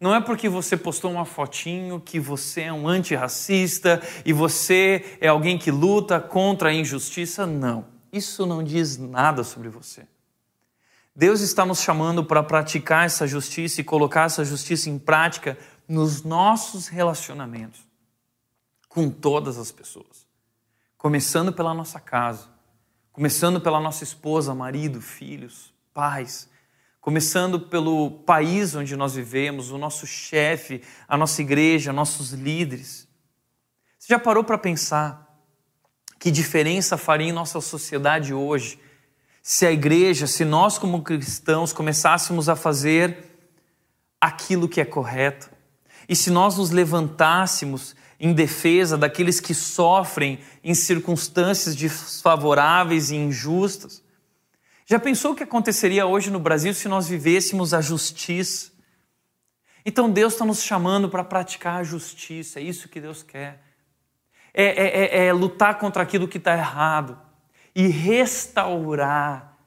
[0.00, 5.28] Não é porque você postou uma fotinho que você é um antirracista e você é
[5.28, 7.46] alguém que luta contra a injustiça.
[7.46, 7.86] Não.
[8.12, 10.06] Isso não diz nada sobre você.
[11.16, 15.56] Deus está nos chamando para praticar essa justiça e colocar essa justiça em prática
[15.88, 17.80] nos nossos relacionamentos
[18.88, 20.26] com todas as pessoas.
[20.96, 22.48] Começando pela nossa casa,
[23.12, 26.48] começando pela nossa esposa, marido, filhos, pais,
[27.04, 33.06] começando pelo país onde nós vivemos, o nosso chefe, a nossa igreja, nossos líderes.
[33.98, 35.38] Você já parou para pensar
[36.18, 38.80] que diferença faria em nossa sociedade hoje
[39.42, 43.18] se a igreja, se nós como cristãos começássemos a fazer
[44.18, 45.50] aquilo que é correto?
[46.08, 54.03] E se nós nos levantássemos em defesa daqueles que sofrem em circunstâncias desfavoráveis e injustas?
[54.86, 58.72] Já pensou o que aconteceria hoje no Brasil se nós vivêssemos a justiça?
[59.84, 63.62] Então Deus está nos chamando para praticar a justiça, é isso que Deus quer.
[64.52, 67.18] É, é, é, é lutar contra aquilo que está errado
[67.74, 69.58] e restaurar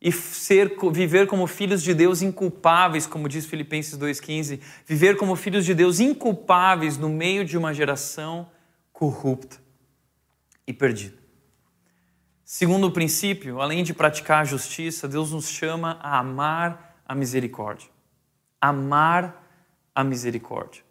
[0.00, 5.64] e ser, viver como filhos de Deus inculpáveis, como diz Filipenses 2,15, viver como filhos
[5.64, 8.50] de Deus inculpáveis no meio de uma geração
[8.92, 9.56] corrupta
[10.66, 11.23] e perdida.
[12.56, 17.90] Segundo o princípio, além de praticar a justiça, Deus nos chama a amar a misericórdia.
[18.60, 19.44] Amar
[19.92, 20.84] a misericórdia.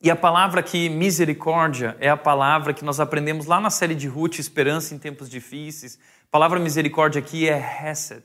[0.00, 4.08] E a palavra aqui, misericórdia, é a palavra que nós aprendemos lá na série de
[4.08, 5.98] Ruth, Esperança em Tempos Difíceis.
[6.28, 8.24] A palavra misericórdia aqui é Hesed.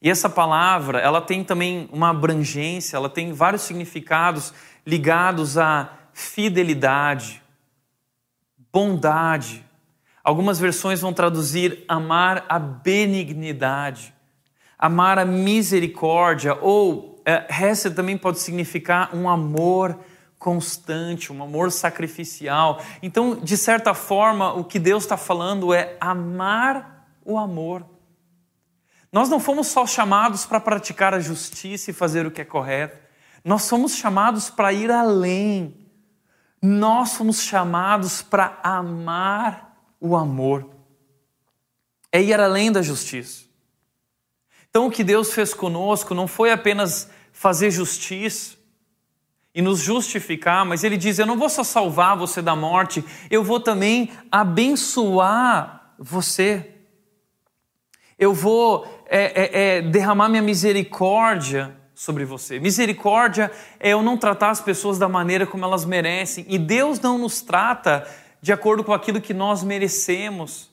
[0.00, 4.54] E essa palavra, ela tem também uma abrangência, ela tem vários significados
[4.86, 7.42] ligados à fidelidade,
[8.72, 9.65] bondade,
[10.26, 14.12] Algumas versões vão traduzir amar a benignidade,
[14.76, 17.46] amar a misericórdia, ou é,
[17.94, 19.96] também pode significar um amor
[20.36, 22.82] constante, um amor sacrificial.
[23.00, 27.86] Então, de certa forma, o que Deus está falando é amar o amor.
[29.12, 32.98] Nós não fomos só chamados para praticar a justiça e fazer o que é correto,
[33.44, 35.86] nós somos chamados para ir além.
[36.60, 39.65] Nós fomos chamados para amar
[40.00, 40.70] o amor,
[42.12, 43.44] é ir além da justiça.
[44.68, 48.56] Então, o que Deus fez conosco não foi apenas fazer justiça
[49.54, 53.42] e nos justificar, mas Ele diz: Eu não vou só salvar você da morte, eu
[53.42, 56.74] vou também abençoar você.
[58.18, 62.58] Eu vou é, é, é, derramar minha misericórdia sobre você.
[62.60, 66.44] Misericórdia é eu não tratar as pessoas da maneira como elas merecem.
[66.48, 68.06] E Deus não nos trata
[68.46, 70.70] de acordo com aquilo que nós merecemos.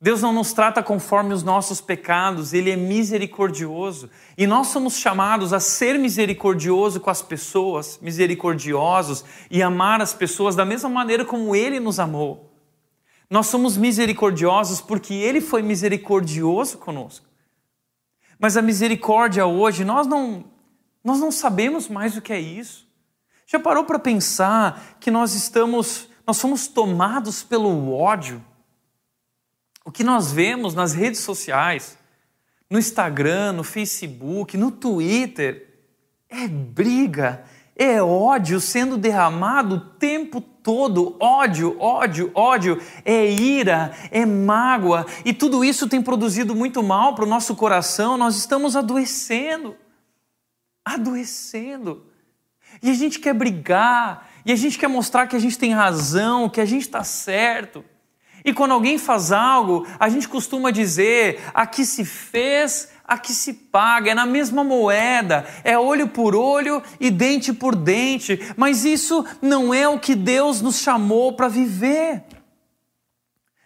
[0.00, 4.08] Deus não nos trata conforme os nossos pecados, Ele é misericordioso.
[4.36, 10.54] E nós somos chamados a ser misericordioso com as pessoas, misericordiosos, e amar as pessoas
[10.54, 12.48] da mesma maneira como Ele nos amou.
[13.28, 17.26] Nós somos misericordiosos porque Ele foi misericordioso conosco.
[18.38, 20.44] Mas a misericórdia hoje, nós não,
[21.02, 22.86] nós não sabemos mais o que é isso.
[23.48, 28.44] Já parou para pensar que nós estamos nós somos tomados pelo ódio.
[29.82, 31.96] O que nós vemos nas redes sociais,
[32.68, 35.86] no Instagram, no Facebook, no Twitter,
[36.28, 41.16] é briga, é ódio sendo derramado o tempo todo.
[41.18, 47.24] Ódio, ódio, ódio, é ira, é mágoa, e tudo isso tem produzido muito mal para
[47.24, 48.18] o nosso coração.
[48.18, 49.74] Nós estamos adoecendo,
[50.84, 52.04] adoecendo.
[52.82, 56.48] E a gente quer brigar, e a gente quer mostrar que a gente tem razão,
[56.48, 57.84] que a gente está certo.
[58.42, 64.12] E quando alguém faz algo, a gente costuma dizer: aqui se fez, aqui se paga,
[64.12, 68.40] é na mesma moeda, é olho por olho e dente por dente.
[68.56, 72.24] Mas isso não é o que Deus nos chamou para viver.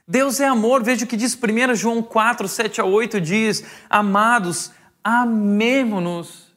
[0.08, 4.72] Deus é amor, veja o que diz 1 João 4, 7 a 8: diz: Amados,
[5.04, 6.51] amemo-nos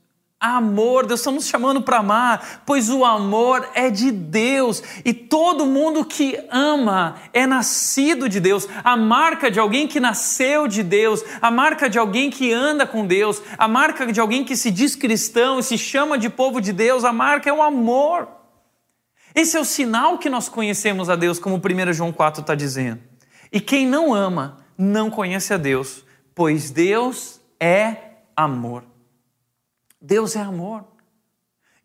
[0.46, 5.66] Amor, Deus está nos chamando para amar, pois o amor é de Deus e todo
[5.66, 8.68] mundo que ama é nascido de Deus.
[8.84, 13.08] A marca de alguém que nasceu de Deus, a marca de alguém que anda com
[13.08, 16.72] Deus, a marca de alguém que se diz cristão e se chama de povo de
[16.72, 18.28] Deus, a marca é o amor.
[19.34, 23.02] Esse é o sinal que nós conhecemos a Deus, como 1 João 4 está dizendo.
[23.52, 27.96] E quem não ama, não conhece a Deus, pois Deus é
[28.36, 28.84] amor.
[30.06, 30.86] Deus é amor.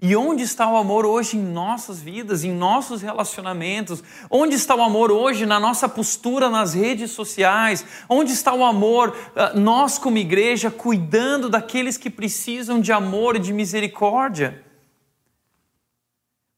[0.02, 4.02] E onde está o amor hoje em nossas vidas, em nossos relacionamentos?
[4.30, 7.84] Onde está o amor hoje na nossa postura nas redes sociais?
[8.08, 13.40] Onde está o amor, ah, nós como igreja, cuidando daqueles que precisam de amor e
[13.40, 14.64] de misericórdia?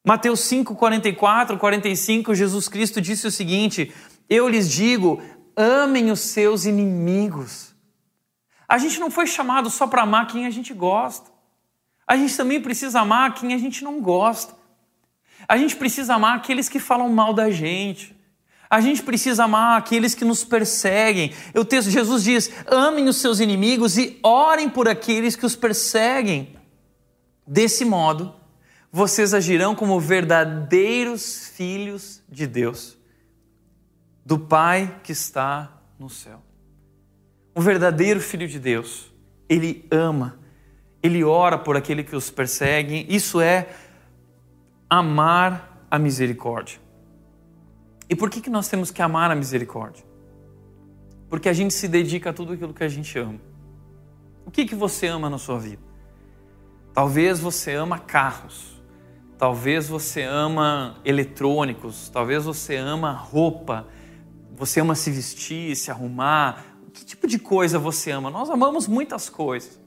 [0.05, 3.93] Mateus 5, 44, 45, Jesus Cristo disse o seguinte:
[4.29, 5.21] Eu lhes digo,
[5.55, 7.73] amem os seus inimigos.
[8.67, 11.32] A gente não foi chamado só para amar quem a gente gosta.
[12.07, 14.53] A gente também precisa amar quem a gente não gosta.
[15.47, 18.15] A gente precisa amar aqueles que falam mal da gente.
[18.69, 21.31] A gente precisa amar aqueles que nos perseguem.
[21.55, 26.55] O texto Jesus diz: amem os seus inimigos e orem por aqueles que os perseguem.
[27.45, 28.33] Desse modo,
[28.91, 32.97] vocês agirão como verdadeiros filhos de Deus,
[34.25, 36.41] do Pai que está no céu.
[37.55, 39.11] Um verdadeiro filho de Deus,
[39.47, 40.39] ele ama
[41.03, 43.05] ele ora por aquele que os persegue.
[43.09, 43.67] Isso é
[44.89, 46.79] amar a misericórdia.
[48.09, 50.05] E por que, que nós temos que amar a misericórdia?
[51.29, 53.39] Porque a gente se dedica a tudo aquilo que a gente ama.
[54.45, 55.81] O que, que você ama na sua vida?
[56.93, 58.81] Talvez você ama carros,
[59.37, 63.87] talvez você ama eletrônicos, talvez você ama roupa,
[64.55, 66.63] você ama se vestir, se arrumar.
[66.93, 68.29] Que tipo de coisa você ama?
[68.29, 69.82] Nós amamos muitas coisas.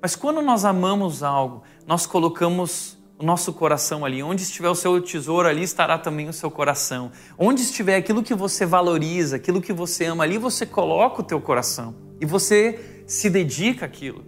[0.00, 4.22] Mas quando nós amamos algo, nós colocamos o nosso coração ali.
[4.22, 7.10] Onde estiver o seu tesouro, ali estará também o seu coração.
[7.38, 11.40] Onde estiver aquilo que você valoriza, aquilo que você ama, ali você coloca o teu
[11.40, 14.24] coração e você se dedica àquilo.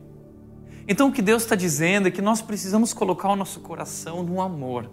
[0.86, 4.40] Então o que Deus está dizendo é que nós precisamos colocar o nosso coração no
[4.40, 4.90] amor.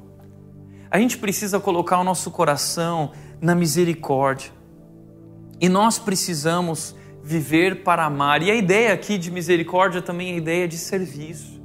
[0.91, 3.11] A gente precisa colocar o nosso coração
[3.41, 4.51] na misericórdia.
[5.59, 6.95] E nós precisamos
[7.26, 8.43] viver para amar.
[8.43, 11.59] E a ideia aqui de misericórdia também é a ideia de serviço.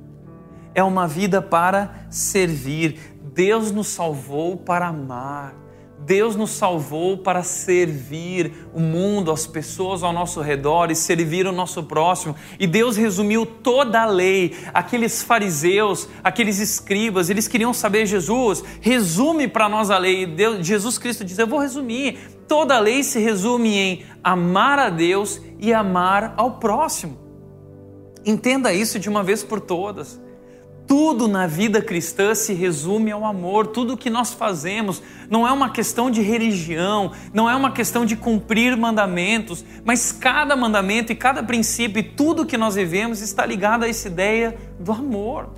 [0.74, 2.98] É uma vida para servir.
[3.34, 5.54] Deus nos salvou para amar.
[5.98, 11.52] Deus nos salvou para servir o mundo, as pessoas ao nosso redor e servir o
[11.52, 12.34] nosso próximo.
[12.58, 14.56] E Deus resumiu toda a lei.
[14.72, 20.24] Aqueles fariseus, aqueles escribas, eles queriam saber Jesus, resume para nós a lei.
[20.26, 22.18] Deus, Jesus Cristo diz: Eu vou resumir.
[22.50, 27.16] Toda a lei se resume em amar a Deus e amar ao próximo.
[28.26, 30.20] Entenda isso de uma vez por todas.
[30.84, 33.68] Tudo na vida cristã se resume ao amor.
[33.68, 38.16] Tudo que nós fazemos não é uma questão de religião, não é uma questão de
[38.16, 43.84] cumprir mandamentos, mas cada mandamento e cada princípio e tudo que nós vivemos está ligado
[43.84, 45.50] a essa ideia do amor.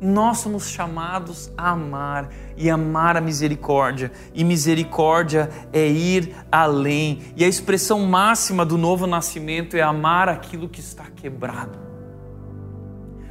[0.00, 7.44] Nós somos chamados a amar e amar a misericórdia, e misericórdia é ir além, e
[7.44, 11.78] a expressão máxima do novo nascimento é amar aquilo que está quebrado,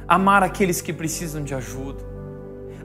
[0.08, 2.15] amar aqueles que precisam de ajuda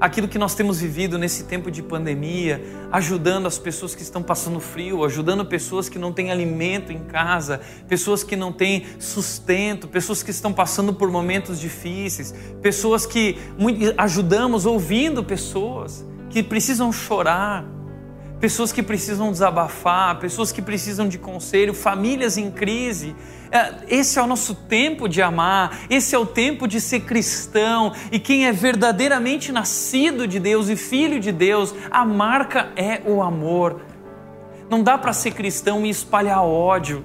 [0.02, 2.60] aquilo que nós temos vivido nesse tempo de pandemia,
[2.92, 7.62] ajudando as pessoas que estão passando frio, ajudando pessoas que não têm alimento em casa,
[7.88, 12.34] pessoas que não têm sustento, pessoas que estão passando por momentos difíceis,
[12.64, 13.38] pessoas que
[13.96, 17.64] ajudamos ouvindo pessoas que precisam chorar
[18.40, 23.16] pessoas que precisam desabafar, pessoas que precisam de conselho, famílias em crise.
[23.52, 27.92] É, esse é o nosso tempo de amar, esse é o tempo de ser cristão.
[28.12, 33.22] E quem é verdadeiramente nascido de Deus e filho de Deus, a marca é o
[33.22, 33.82] amor.
[34.70, 37.04] Não dá para ser cristão e espalhar ódio.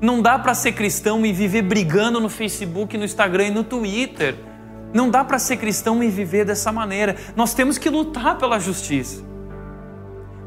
[0.00, 4.36] Não dá para ser cristão e viver brigando no Facebook, no Instagram e no Twitter.
[4.94, 7.16] Não dá para ser cristão e viver dessa maneira.
[7.34, 9.24] Nós temos que lutar pela justiça.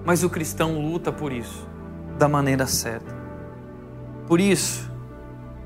[0.05, 1.67] Mas o cristão luta por isso,
[2.17, 3.13] da maneira certa.
[4.27, 4.94] Por isso,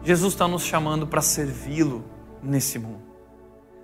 [0.04, 2.04] Jesus está nos chamando para servi-lo
[2.41, 3.10] nesse mundo.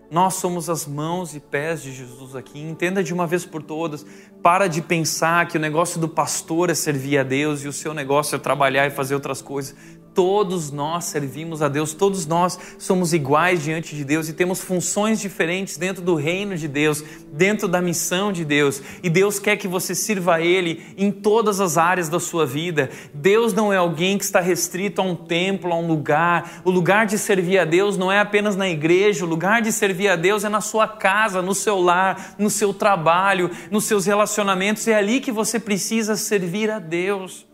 [0.10, 2.60] Nós somos as mãos e pés de Jesus aqui.
[2.60, 4.06] Entenda de uma vez por todas.
[4.42, 7.94] Para de pensar que o negócio do pastor é servir a Deus e o seu
[7.94, 9.76] negócio é trabalhar e fazer outras coisas.
[10.16, 15.20] Todos nós servimos a Deus, todos nós somos iguais diante de Deus e temos funções
[15.20, 17.04] diferentes dentro do reino de Deus,
[17.34, 18.82] dentro da missão de Deus.
[19.04, 22.90] E Deus quer que você sirva a Ele em todas as áreas da sua vida.
[23.14, 26.62] Deus não é alguém que está restrito a um templo, a um lugar.
[26.64, 30.08] O lugar de servir a Deus não é apenas na igreja, o lugar de servir
[30.08, 34.88] a Deus é na sua casa, no seu lar, no seu trabalho, nos seus relacionamentos.
[34.88, 37.46] É ali que você precisa servir a Deus.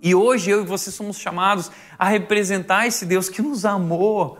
[0.00, 4.38] E hoje eu e você somos chamados a representar esse Deus que nos amou.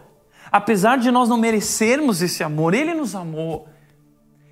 [0.51, 3.69] Apesar de nós não merecermos esse amor, Ele nos amou.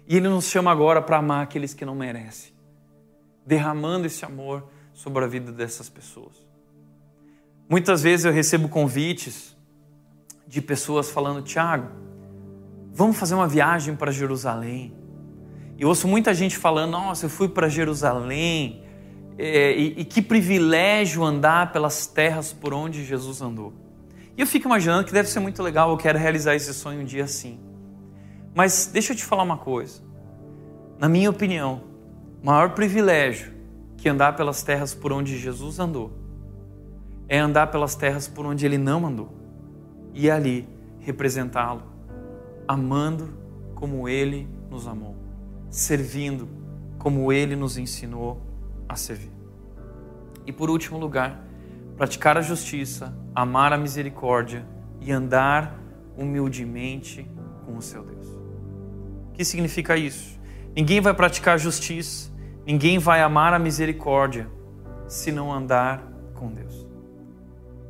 [0.07, 2.53] E Ele nos chama agora para amar aqueles que não merecem,
[3.45, 6.45] derramando esse amor sobre a vida dessas pessoas.
[7.69, 9.57] Muitas vezes eu recebo convites
[10.47, 12.07] de pessoas falando: Tiago,
[12.97, 14.91] Vamos fazer uma viagem para Jerusalém.
[15.77, 18.86] E ouço muita gente falando: Nossa, eu fui para Jerusalém.
[19.39, 23.73] É, e, e que privilégio andar pelas terras por onde Jesus andou.
[24.37, 27.05] E eu fico imaginando que deve ser muito legal, eu quero realizar esse sonho um
[27.05, 27.59] dia assim.
[28.55, 30.03] Mas deixa eu te falar uma coisa.
[30.99, 31.83] Na minha opinião,
[32.43, 33.53] maior privilégio
[33.97, 36.13] que andar pelas terras por onde Jesus andou
[37.29, 39.35] é andar pelas terras por onde ele não andou
[40.15, 40.67] e ali
[41.01, 41.83] representá-lo,
[42.67, 43.29] amando
[43.75, 45.15] como ele nos amou,
[45.69, 46.49] servindo
[46.99, 48.41] como ele nos ensinou
[48.89, 49.33] a servir.
[50.47, 51.45] E por último lugar,
[51.97, 54.67] praticar a justiça, amar a misericórdia
[55.01, 55.79] e andar
[56.17, 57.29] humildemente
[57.65, 58.27] com o seu Deus.
[59.29, 60.39] O que significa isso?
[60.75, 62.31] Ninguém vai praticar justiça,
[62.67, 64.49] ninguém vai amar a misericórdia
[65.09, 66.03] se não andar
[66.35, 66.87] com Deus.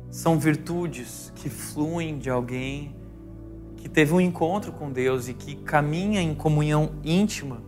[0.09, 2.95] São virtudes que fluem de alguém
[3.75, 7.61] que teve um encontro com Deus e que caminha em comunhão íntima.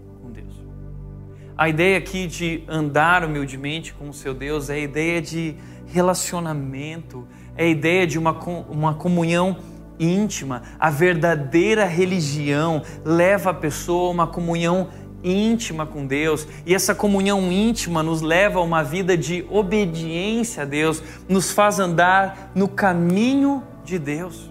[1.59, 5.55] A ideia aqui de andar humildemente com o seu Deus é a ideia de
[5.87, 8.31] relacionamento, é a ideia de uma,
[8.69, 9.57] uma comunhão
[9.99, 10.63] íntima.
[10.79, 14.87] A verdadeira religião leva a pessoa a uma comunhão
[15.21, 20.65] íntima com Deus, e essa comunhão íntima nos leva a uma vida de obediência a
[20.65, 24.49] Deus, nos faz andar no caminho de Deus.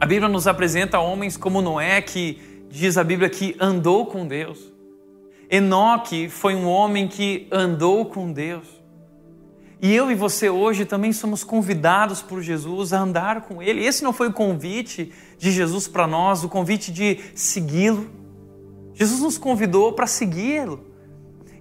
[0.00, 4.69] A Bíblia nos apresenta homens como Noé, que diz a Bíblia que andou com Deus.
[5.50, 8.66] Enoque foi um homem que andou com Deus.
[9.82, 13.84] E eu e você hoje também somos convidados por Jesus a andar com Ele.
[13.84, 18.08] Esse não foi o convite de Jesus para nós, o convite de segui-lo.
[18.94, 20.86] Jesus nos convidou para segui-lo.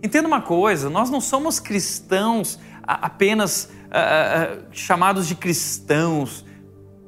[0.03, 3.71] Entenda uma coisa: nós não somos cristãos apenas
[4.71, 6.45] chamados de cristãos,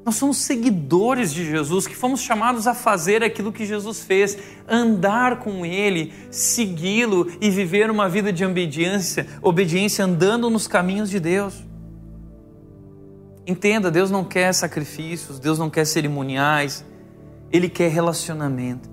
[0.04, 4.36] nós somos seguidores de Jesus, que fomos chamados a fazer aquilo que Jesus fez,
[4.68, 11.20] andar com Ele, segui-lo e viver uma vida de obediência, obediência andando nos caminhos de
[11.20, 11.62] Deus.
[13.46, 16.84] Entenda, Deus não quer sacrifícios, Deus não quer cerimoniais,
[17.52, 18.90] Ele quer relacionamento.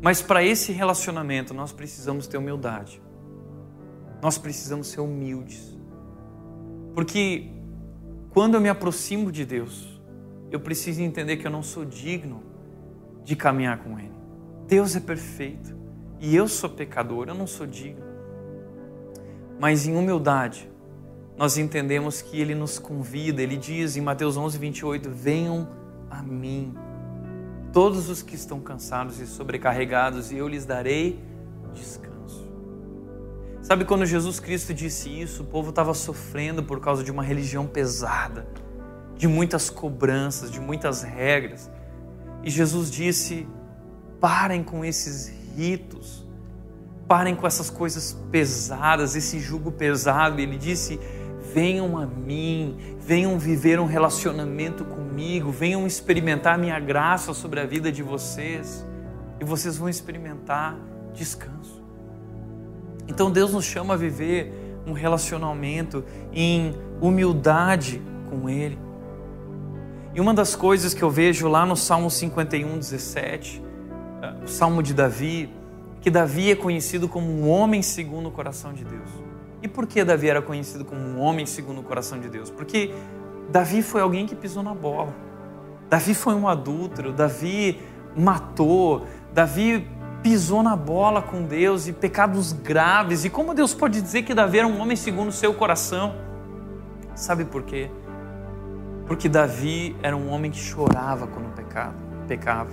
[0.00, 3.00] Mas para esse relacionamento nós precisamos ter humildade,
[4.22, 5.76] nós precisamos ser humildes,
[6.94, 7.55] porque
[8.36, 9.98] quando eu me aproximo de Deus,
[10.50, 12.42] eu preciso entender que eu não sou digno
[13.24, 14.12] de caminhar com Ele.
[14.68, 15.74] Deus é perfeito
[16.20, 18.04] e eu sou pecador, eu não sou digno.
[19.58, 20.70] Mas em humildade,
[21.34, 25.66] nós entendemos que Ele nos convida, Ele diz em Mateus 11, 28, venham
[26.10, 26.74] a mim,
[27.72, 31.18] todos os que estão cansados e sobrecarregados, e eu lhes darei
[31.72, 32.05] descanso.
[33.66, 37.66] Sabe quando Jesus Cristo disse isso, o povo estava sofrendo por causa de uma religião
[37.66, 38.46] pesada,
[39.16, 41.68] de muitas cobranças, de muitas regras.
[42.44, 43.44] E Jesus disse:
[44.20, 46.24] parem com esses ritos,
[47.08, 50.40] parem com essas coisas pesadas, esse jugo pesado.
[50.40, 51.00] Ele disse:
[51.52, 57.90] venham a mim, venham viver um relacionamento comigo, venham experimentar minha graça sobre a vida
[57.90, 58.86] de vocês,
[59.40, 60.78] e vocês vão experimentar
[61.12, 61.75] descanso.
[63.08, 64.52] Então Deus nos chama a viver
[64.86, 68.00] um relacionamento em humildade
[68.30, 68.78] com Ele.
[70.14, 73.62] E uma das coisas que eu vejo lá no Salmo 51, 17,
[74.22, 75.50] eh, o Salmo de Davi,
[76.00, 79.10] que Davi é conhecido como um homem segundo o coração de Deus.
[79.62, 82.50] E por que Davi era conhecido como um homem segundo o coração de Deus?
[82.50, 82.94] Porque
[83.50, 85.14] Davi foi alguém que pisou na bola.
[85.90, 87.78] Davi foi um adúltero, Davi
[88.16, 89.86] matou, Davi
[90.26, 93.24] pisou na bola com Deus e pecados graves.
[93.24, 96.16] E como Deus pode dizer que Davi era um homem segundo o seu coração?
[97.14, 97.88] Sabe por quê?
[99.06, 101.94] Porque Davi era um homem que chorava quando pecava.
[102.26, 102.72] pecava.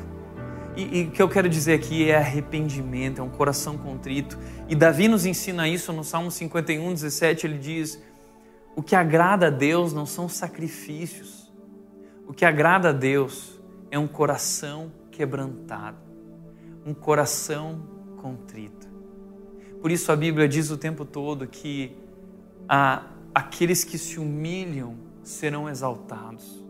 [0.76, 4.36] E, o que eu quero dizer aqui é arrependimento, é um coração contrito.
[4.68, 7.46] E Davi nos ensina isso no Salmo 51, 17.
[7.46, 8.02] Ele diz:
[8.76, 11.54] O que agrada a Deus não são sacrifícios,
[12.28, 16.13] o que agrada a Deus é um coração quebrantado
[16.86, 17.82] um coração
[18.18, 18.88] contrito.
[19.82, 21.96] Por isso a Bíblia diz o tempo todo que
[23.34, 26.64] aqueles que se humilham serão exaltados,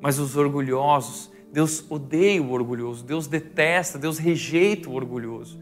[0.00, 5.60] mas os orgulhosos, Deus odeia o orgulhoso, Deus detesta, Deus rejeita o orgulhoso.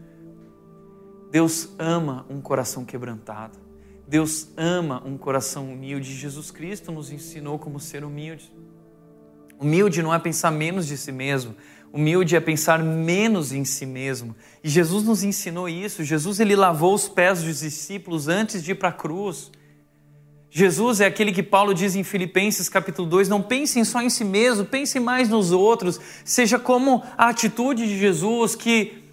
[1.31, 3.59] Deus ama um coração quebrantado.
[4.07, 6.15] Deus ama um coração humilde.
[6.15, 8.51] Jesus Cristo nos ensinou como ser humilde.
[9.59, 11.55] Humilde não é pensar menos de si mesmo,
[11.91, 14.35] Humilde é pensar menos em si mesmo.
[14.63, 16.03] E Jesus nos ensinou isso.
[16.03, 19.51] Jesus ele lavou os pés dos discípulos antes de ir para a cruz.
[20.51, 24.23] Jesus é aquele que Paulo diz em Filipenses capítulo 2: não pensem só em si
[24.23, 25.99] mesmo, pensem mais nos outros.
[26.23, 29.03] Seja como a atitude de Jesus, que,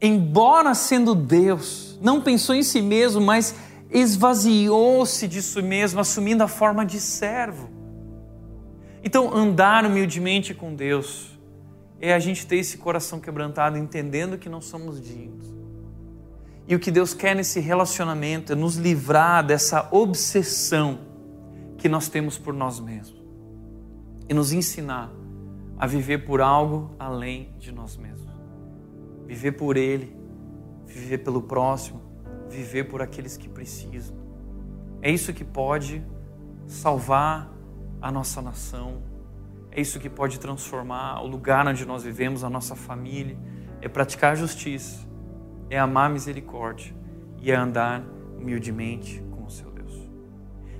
[0.00, 3.54] embora sendo Deus, não pensou em si mesmo, mas
[3.90, 7.70] esvaziou-se de si mesmo, assumindo a forma de servo.
[9.02, 11.33] Então, andar humildemente com Deus
[12.08, 15.54] é a gente ter esse coração quebrantado, entendendo que não somos dignos
[16.66, 20.98] e o que Deus quer nesse relacionamento é nos livrar dessa obsessão
[21.76, 23.22] que nós temos por nós mesmos
[24.28, 25.12] e nos ensinar
[25.76, 28.32] a viver por algo além de nós mesmos.
[29.26, 30.16] Viver por Ele,
[30.86, 32.00] viver pelo próximo,
[32.48, 34.16] viver por aqueles que precisam.
[35.02, 36.02] É isso que pode
[36.66, 37.52] salvar
[38.00, 39.02] a nossa nação,
[39.74, 43.36] é isso que pode transformar o lugar onde nós vivemos, a nossa família,
[43.82, 45.04] é praticar justiça
[45.70, 46.94] é amar misericórdia
[47.40, 48.02] e é andar
[48.38, 49.92] humildemente com o seu Deus.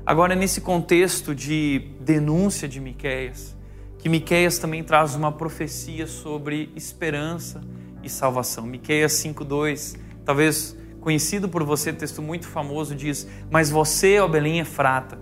[0.04, 3.56] Agora, nesse contexto de denúncia de Miqueias,
[3.98, 7.60] que Miqueias também traz uma profecia sobre esperança
[8.02, 8.66] e salvação.
[8.66, 15.18] Miqueias 5:2, talvez conhecido por você, texto muito famoso, diz: "Mas você, ó Belém Efrata,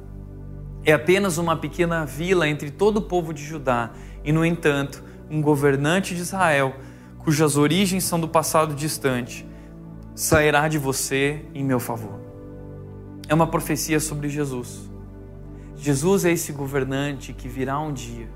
[0.85, 3.91] é apenas uma pequena vila entre todo o povo de Judá,
[4.25, 6.75] e no entanto, um governante de Israel,
[7.19, 9.47] cujas origens são do passado distante,
[10.15, 12.21] sairá de você em meu favor.
[13.29, 14.91] É uma profecia sobre Jesus.
[15.77, 18.29] Jesus é esse governante que virá um dia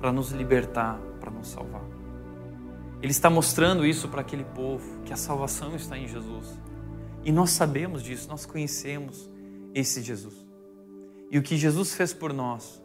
[0.00, 1.82] para nos libertar, para nos salvar.
[3.00, 6.58] Ele está mostrando isso para aquele povo, que a salvação está em Jesus.
[7.24, 9.28] E nós sabemos disso, nós conhecemos
[9.74, 10.47] esse Jesus.
[11.30, 12.82] E o que Jesus fez por nós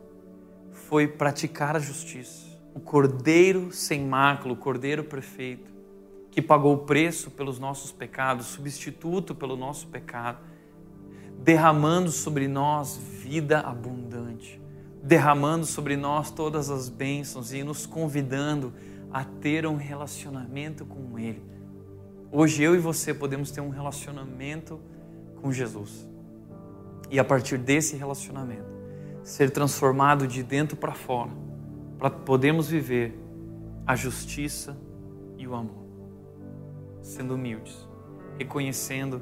[0.72, 2.46] foi praticar a justiça.
[2.74, 5.72] O cordeiro sem mácula, o cordeiro perfeito,
[6.30, 10.40] que pagou o preço pelos nossos pecados, substituto pelo nosso pecado,
[11.40, 14.60] derramando sobre nós vida abundante,
[15.02, 18.74] derramando sobre nós todas as bênçãos e nos convidando
[19.12, 21.44] a ter um relacionamento com Ele.
[22.32, 24.80] Hoje eu e você podemos ter um relacionamento
[25.40, 26.13] com Jesus.
[27.14, 28.66] E a partir desse relacionamento,
[29.22, 31.30] ser transformado de dentro para fora,
[32.00, 33.16] para podermos viver
[33.86, 34.76] a justiça
[35.38, 35.84] e o amor
[37.04, 37.88] sendo humildes,
[38.40, 39.22] reconhecendo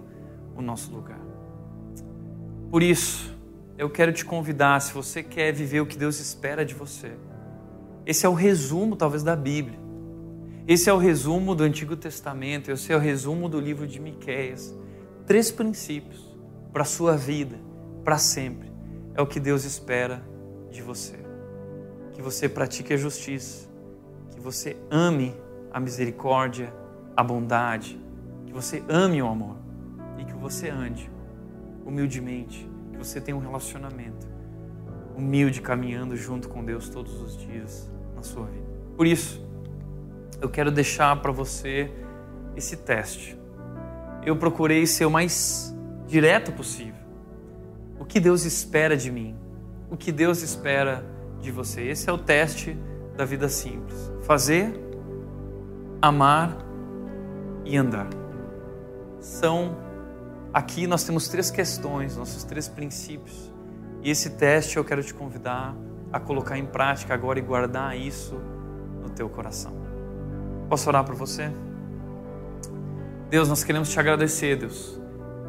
[0.56, 1.20] o nosso lugar.
[2.70, 3.38] Por isso,
[3.78, 7.12] eu quero te convidar, se você quer viver o que Deus espera de você,
[8.06, 9.78] esse é o resumo, talvez, da Bíblia.
[10.66, 14.74] Esse é o resumo do Antigo Testamento, esse é o resumo do livro de Miqueias.
[15.26, 16.34] Três princípios
[16.72, 17.70] para a sua vida,
[18.04, 18.72] para sempre.
[19.16, 20.24] É o que Deus espera
[20.70, 21.16] de você.
[22.14, 23.68] Que você pratique a justiça,
[24.32, 25.36] que você ame
[25.72, 26.74] a misericórdia
[27.16, 28.00] a bondade,
[28.46, 29.58] que você ame o amor
[30.18, 31.10] e que você ande
[31.86, 34.28] humildemente, que você tenha um relacionamento
[35.16, 38.66] humilde caminhando junto com Deus todos os dias na sua vida.
[38.96, 39.46] Por isso,
[40.42, 41.92] eu quero deixar para você
[42.56, 43.38] esse teste.
[44.26, 45.76] Eu procurei ser o mais
[46.08, 46.91] direto possível.
[48.12, 49.38] Que Deus espera de mim?
[49.90, 51.02] O que Deus espera
[51.40, 51.84] de você?
[51.84, 52.78] Esse é o teste
[53.16, 54.12] da vida simples.
[54.24, 54.78] Fazer,
[56.02, 56.58] amar
[57.64, 58.10] e andar.
[59.22, 59.78] São
[60.54, 63.50] aqui nós temos três questões, nossos três princípios.
[64.04, 65.74] E esse teste eu quero te convidar
[66.12, 68.36] a colocar em prática agora e guardar isso
[69.02, 69.72] no teu coração.
[70.68, 71.50] Posso orar por você?
[73.30, 75.00] Deus, nós queremos te agradecer, Deus,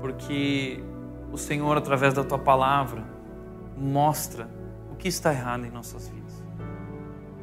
[0.00, 0.80] porque
[1.32, 3.02] o Senhor, através da tua palavra,
[3.76, 4.48] mostra
[4.92, 6.42] o que está errado em nossas vidas.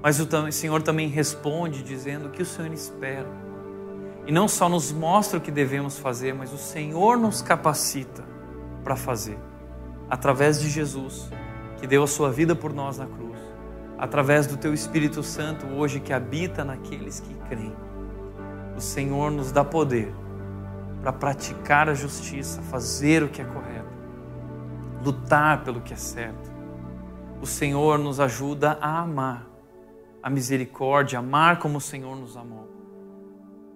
[0.02, 3.28] Mas o Senhor também responde dizendo o que o Senhor espera
[4.30, 8.24] e não só nos mostra o que devemos fazer, mas o Senhor nos capacita
[8.84, 9.40] para fazer.
[10.08, 11.32] Através de Jesus,
[11.78, 13.40] que deu a sua vida por nós na cruz.
[13.98, 17.76] Através do teu Espírito Santo, hoje que habita naqueles que creem.
[18.78, 20.14] O Senhor nos dá poder
[21.02, 23.78] para praticar a justiça, fazer o que é correto,
[25.04, 26.52] lutar pelo que é certo.
[27.41, 29.50] O Senhor nos ajuda a amar
[30.22, 32.68] a misericórdia, amar como o Senhor nos amou.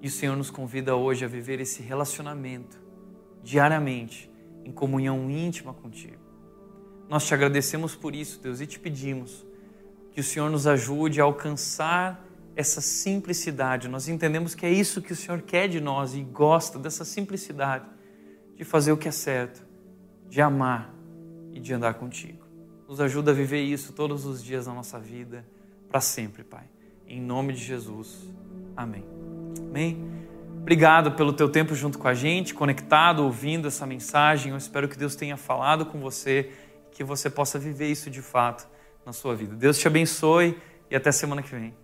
[0.02, 2.82] E o Senhor nos convida hoje a viver esse relacionamento
[3.42, 4.30] diariamente,
[4.66, 6.22] em comunhão íntima contigo.
[7.10, 9.46] Nós te agradecemos por isso, Deus, e te pedimos
[10.12, 13.88] que o Senhor nos ajude a alcançar essa simplicidade.
[13.88, 17.86] Nós entendemos que é isso que o Senhor quer de nós e gosta dessa simplicidade
[18.56, 19.66] de fazer o que é certo,
[20.30, 20.94] de amar
[21.54, 22.46] e de andar contigo.
[22.88, 25.46] Nos ajuda a viver isso todos os dias da nossa vida,
[25.88, 26.64] para sempre, Pai.
[27.08, 28.30] Em nome de Jesus.
[28.76, 29.06] Amém.
[29.70, 30.04] Amém?
[30.62, 34.52] Obrigado pelo teu tempo junto com a gente, conectado, ouvindo essa mensagem.
[34.52, 36.52] Eu espero que Deus tenha falado com você
[36.92, 38.68] que você possa viver isso de fato
[39.06, 39.56] na sua vida.
[39.56, 40.58] Deus te abençoe
[40.90, 41.83] e até semana que vem.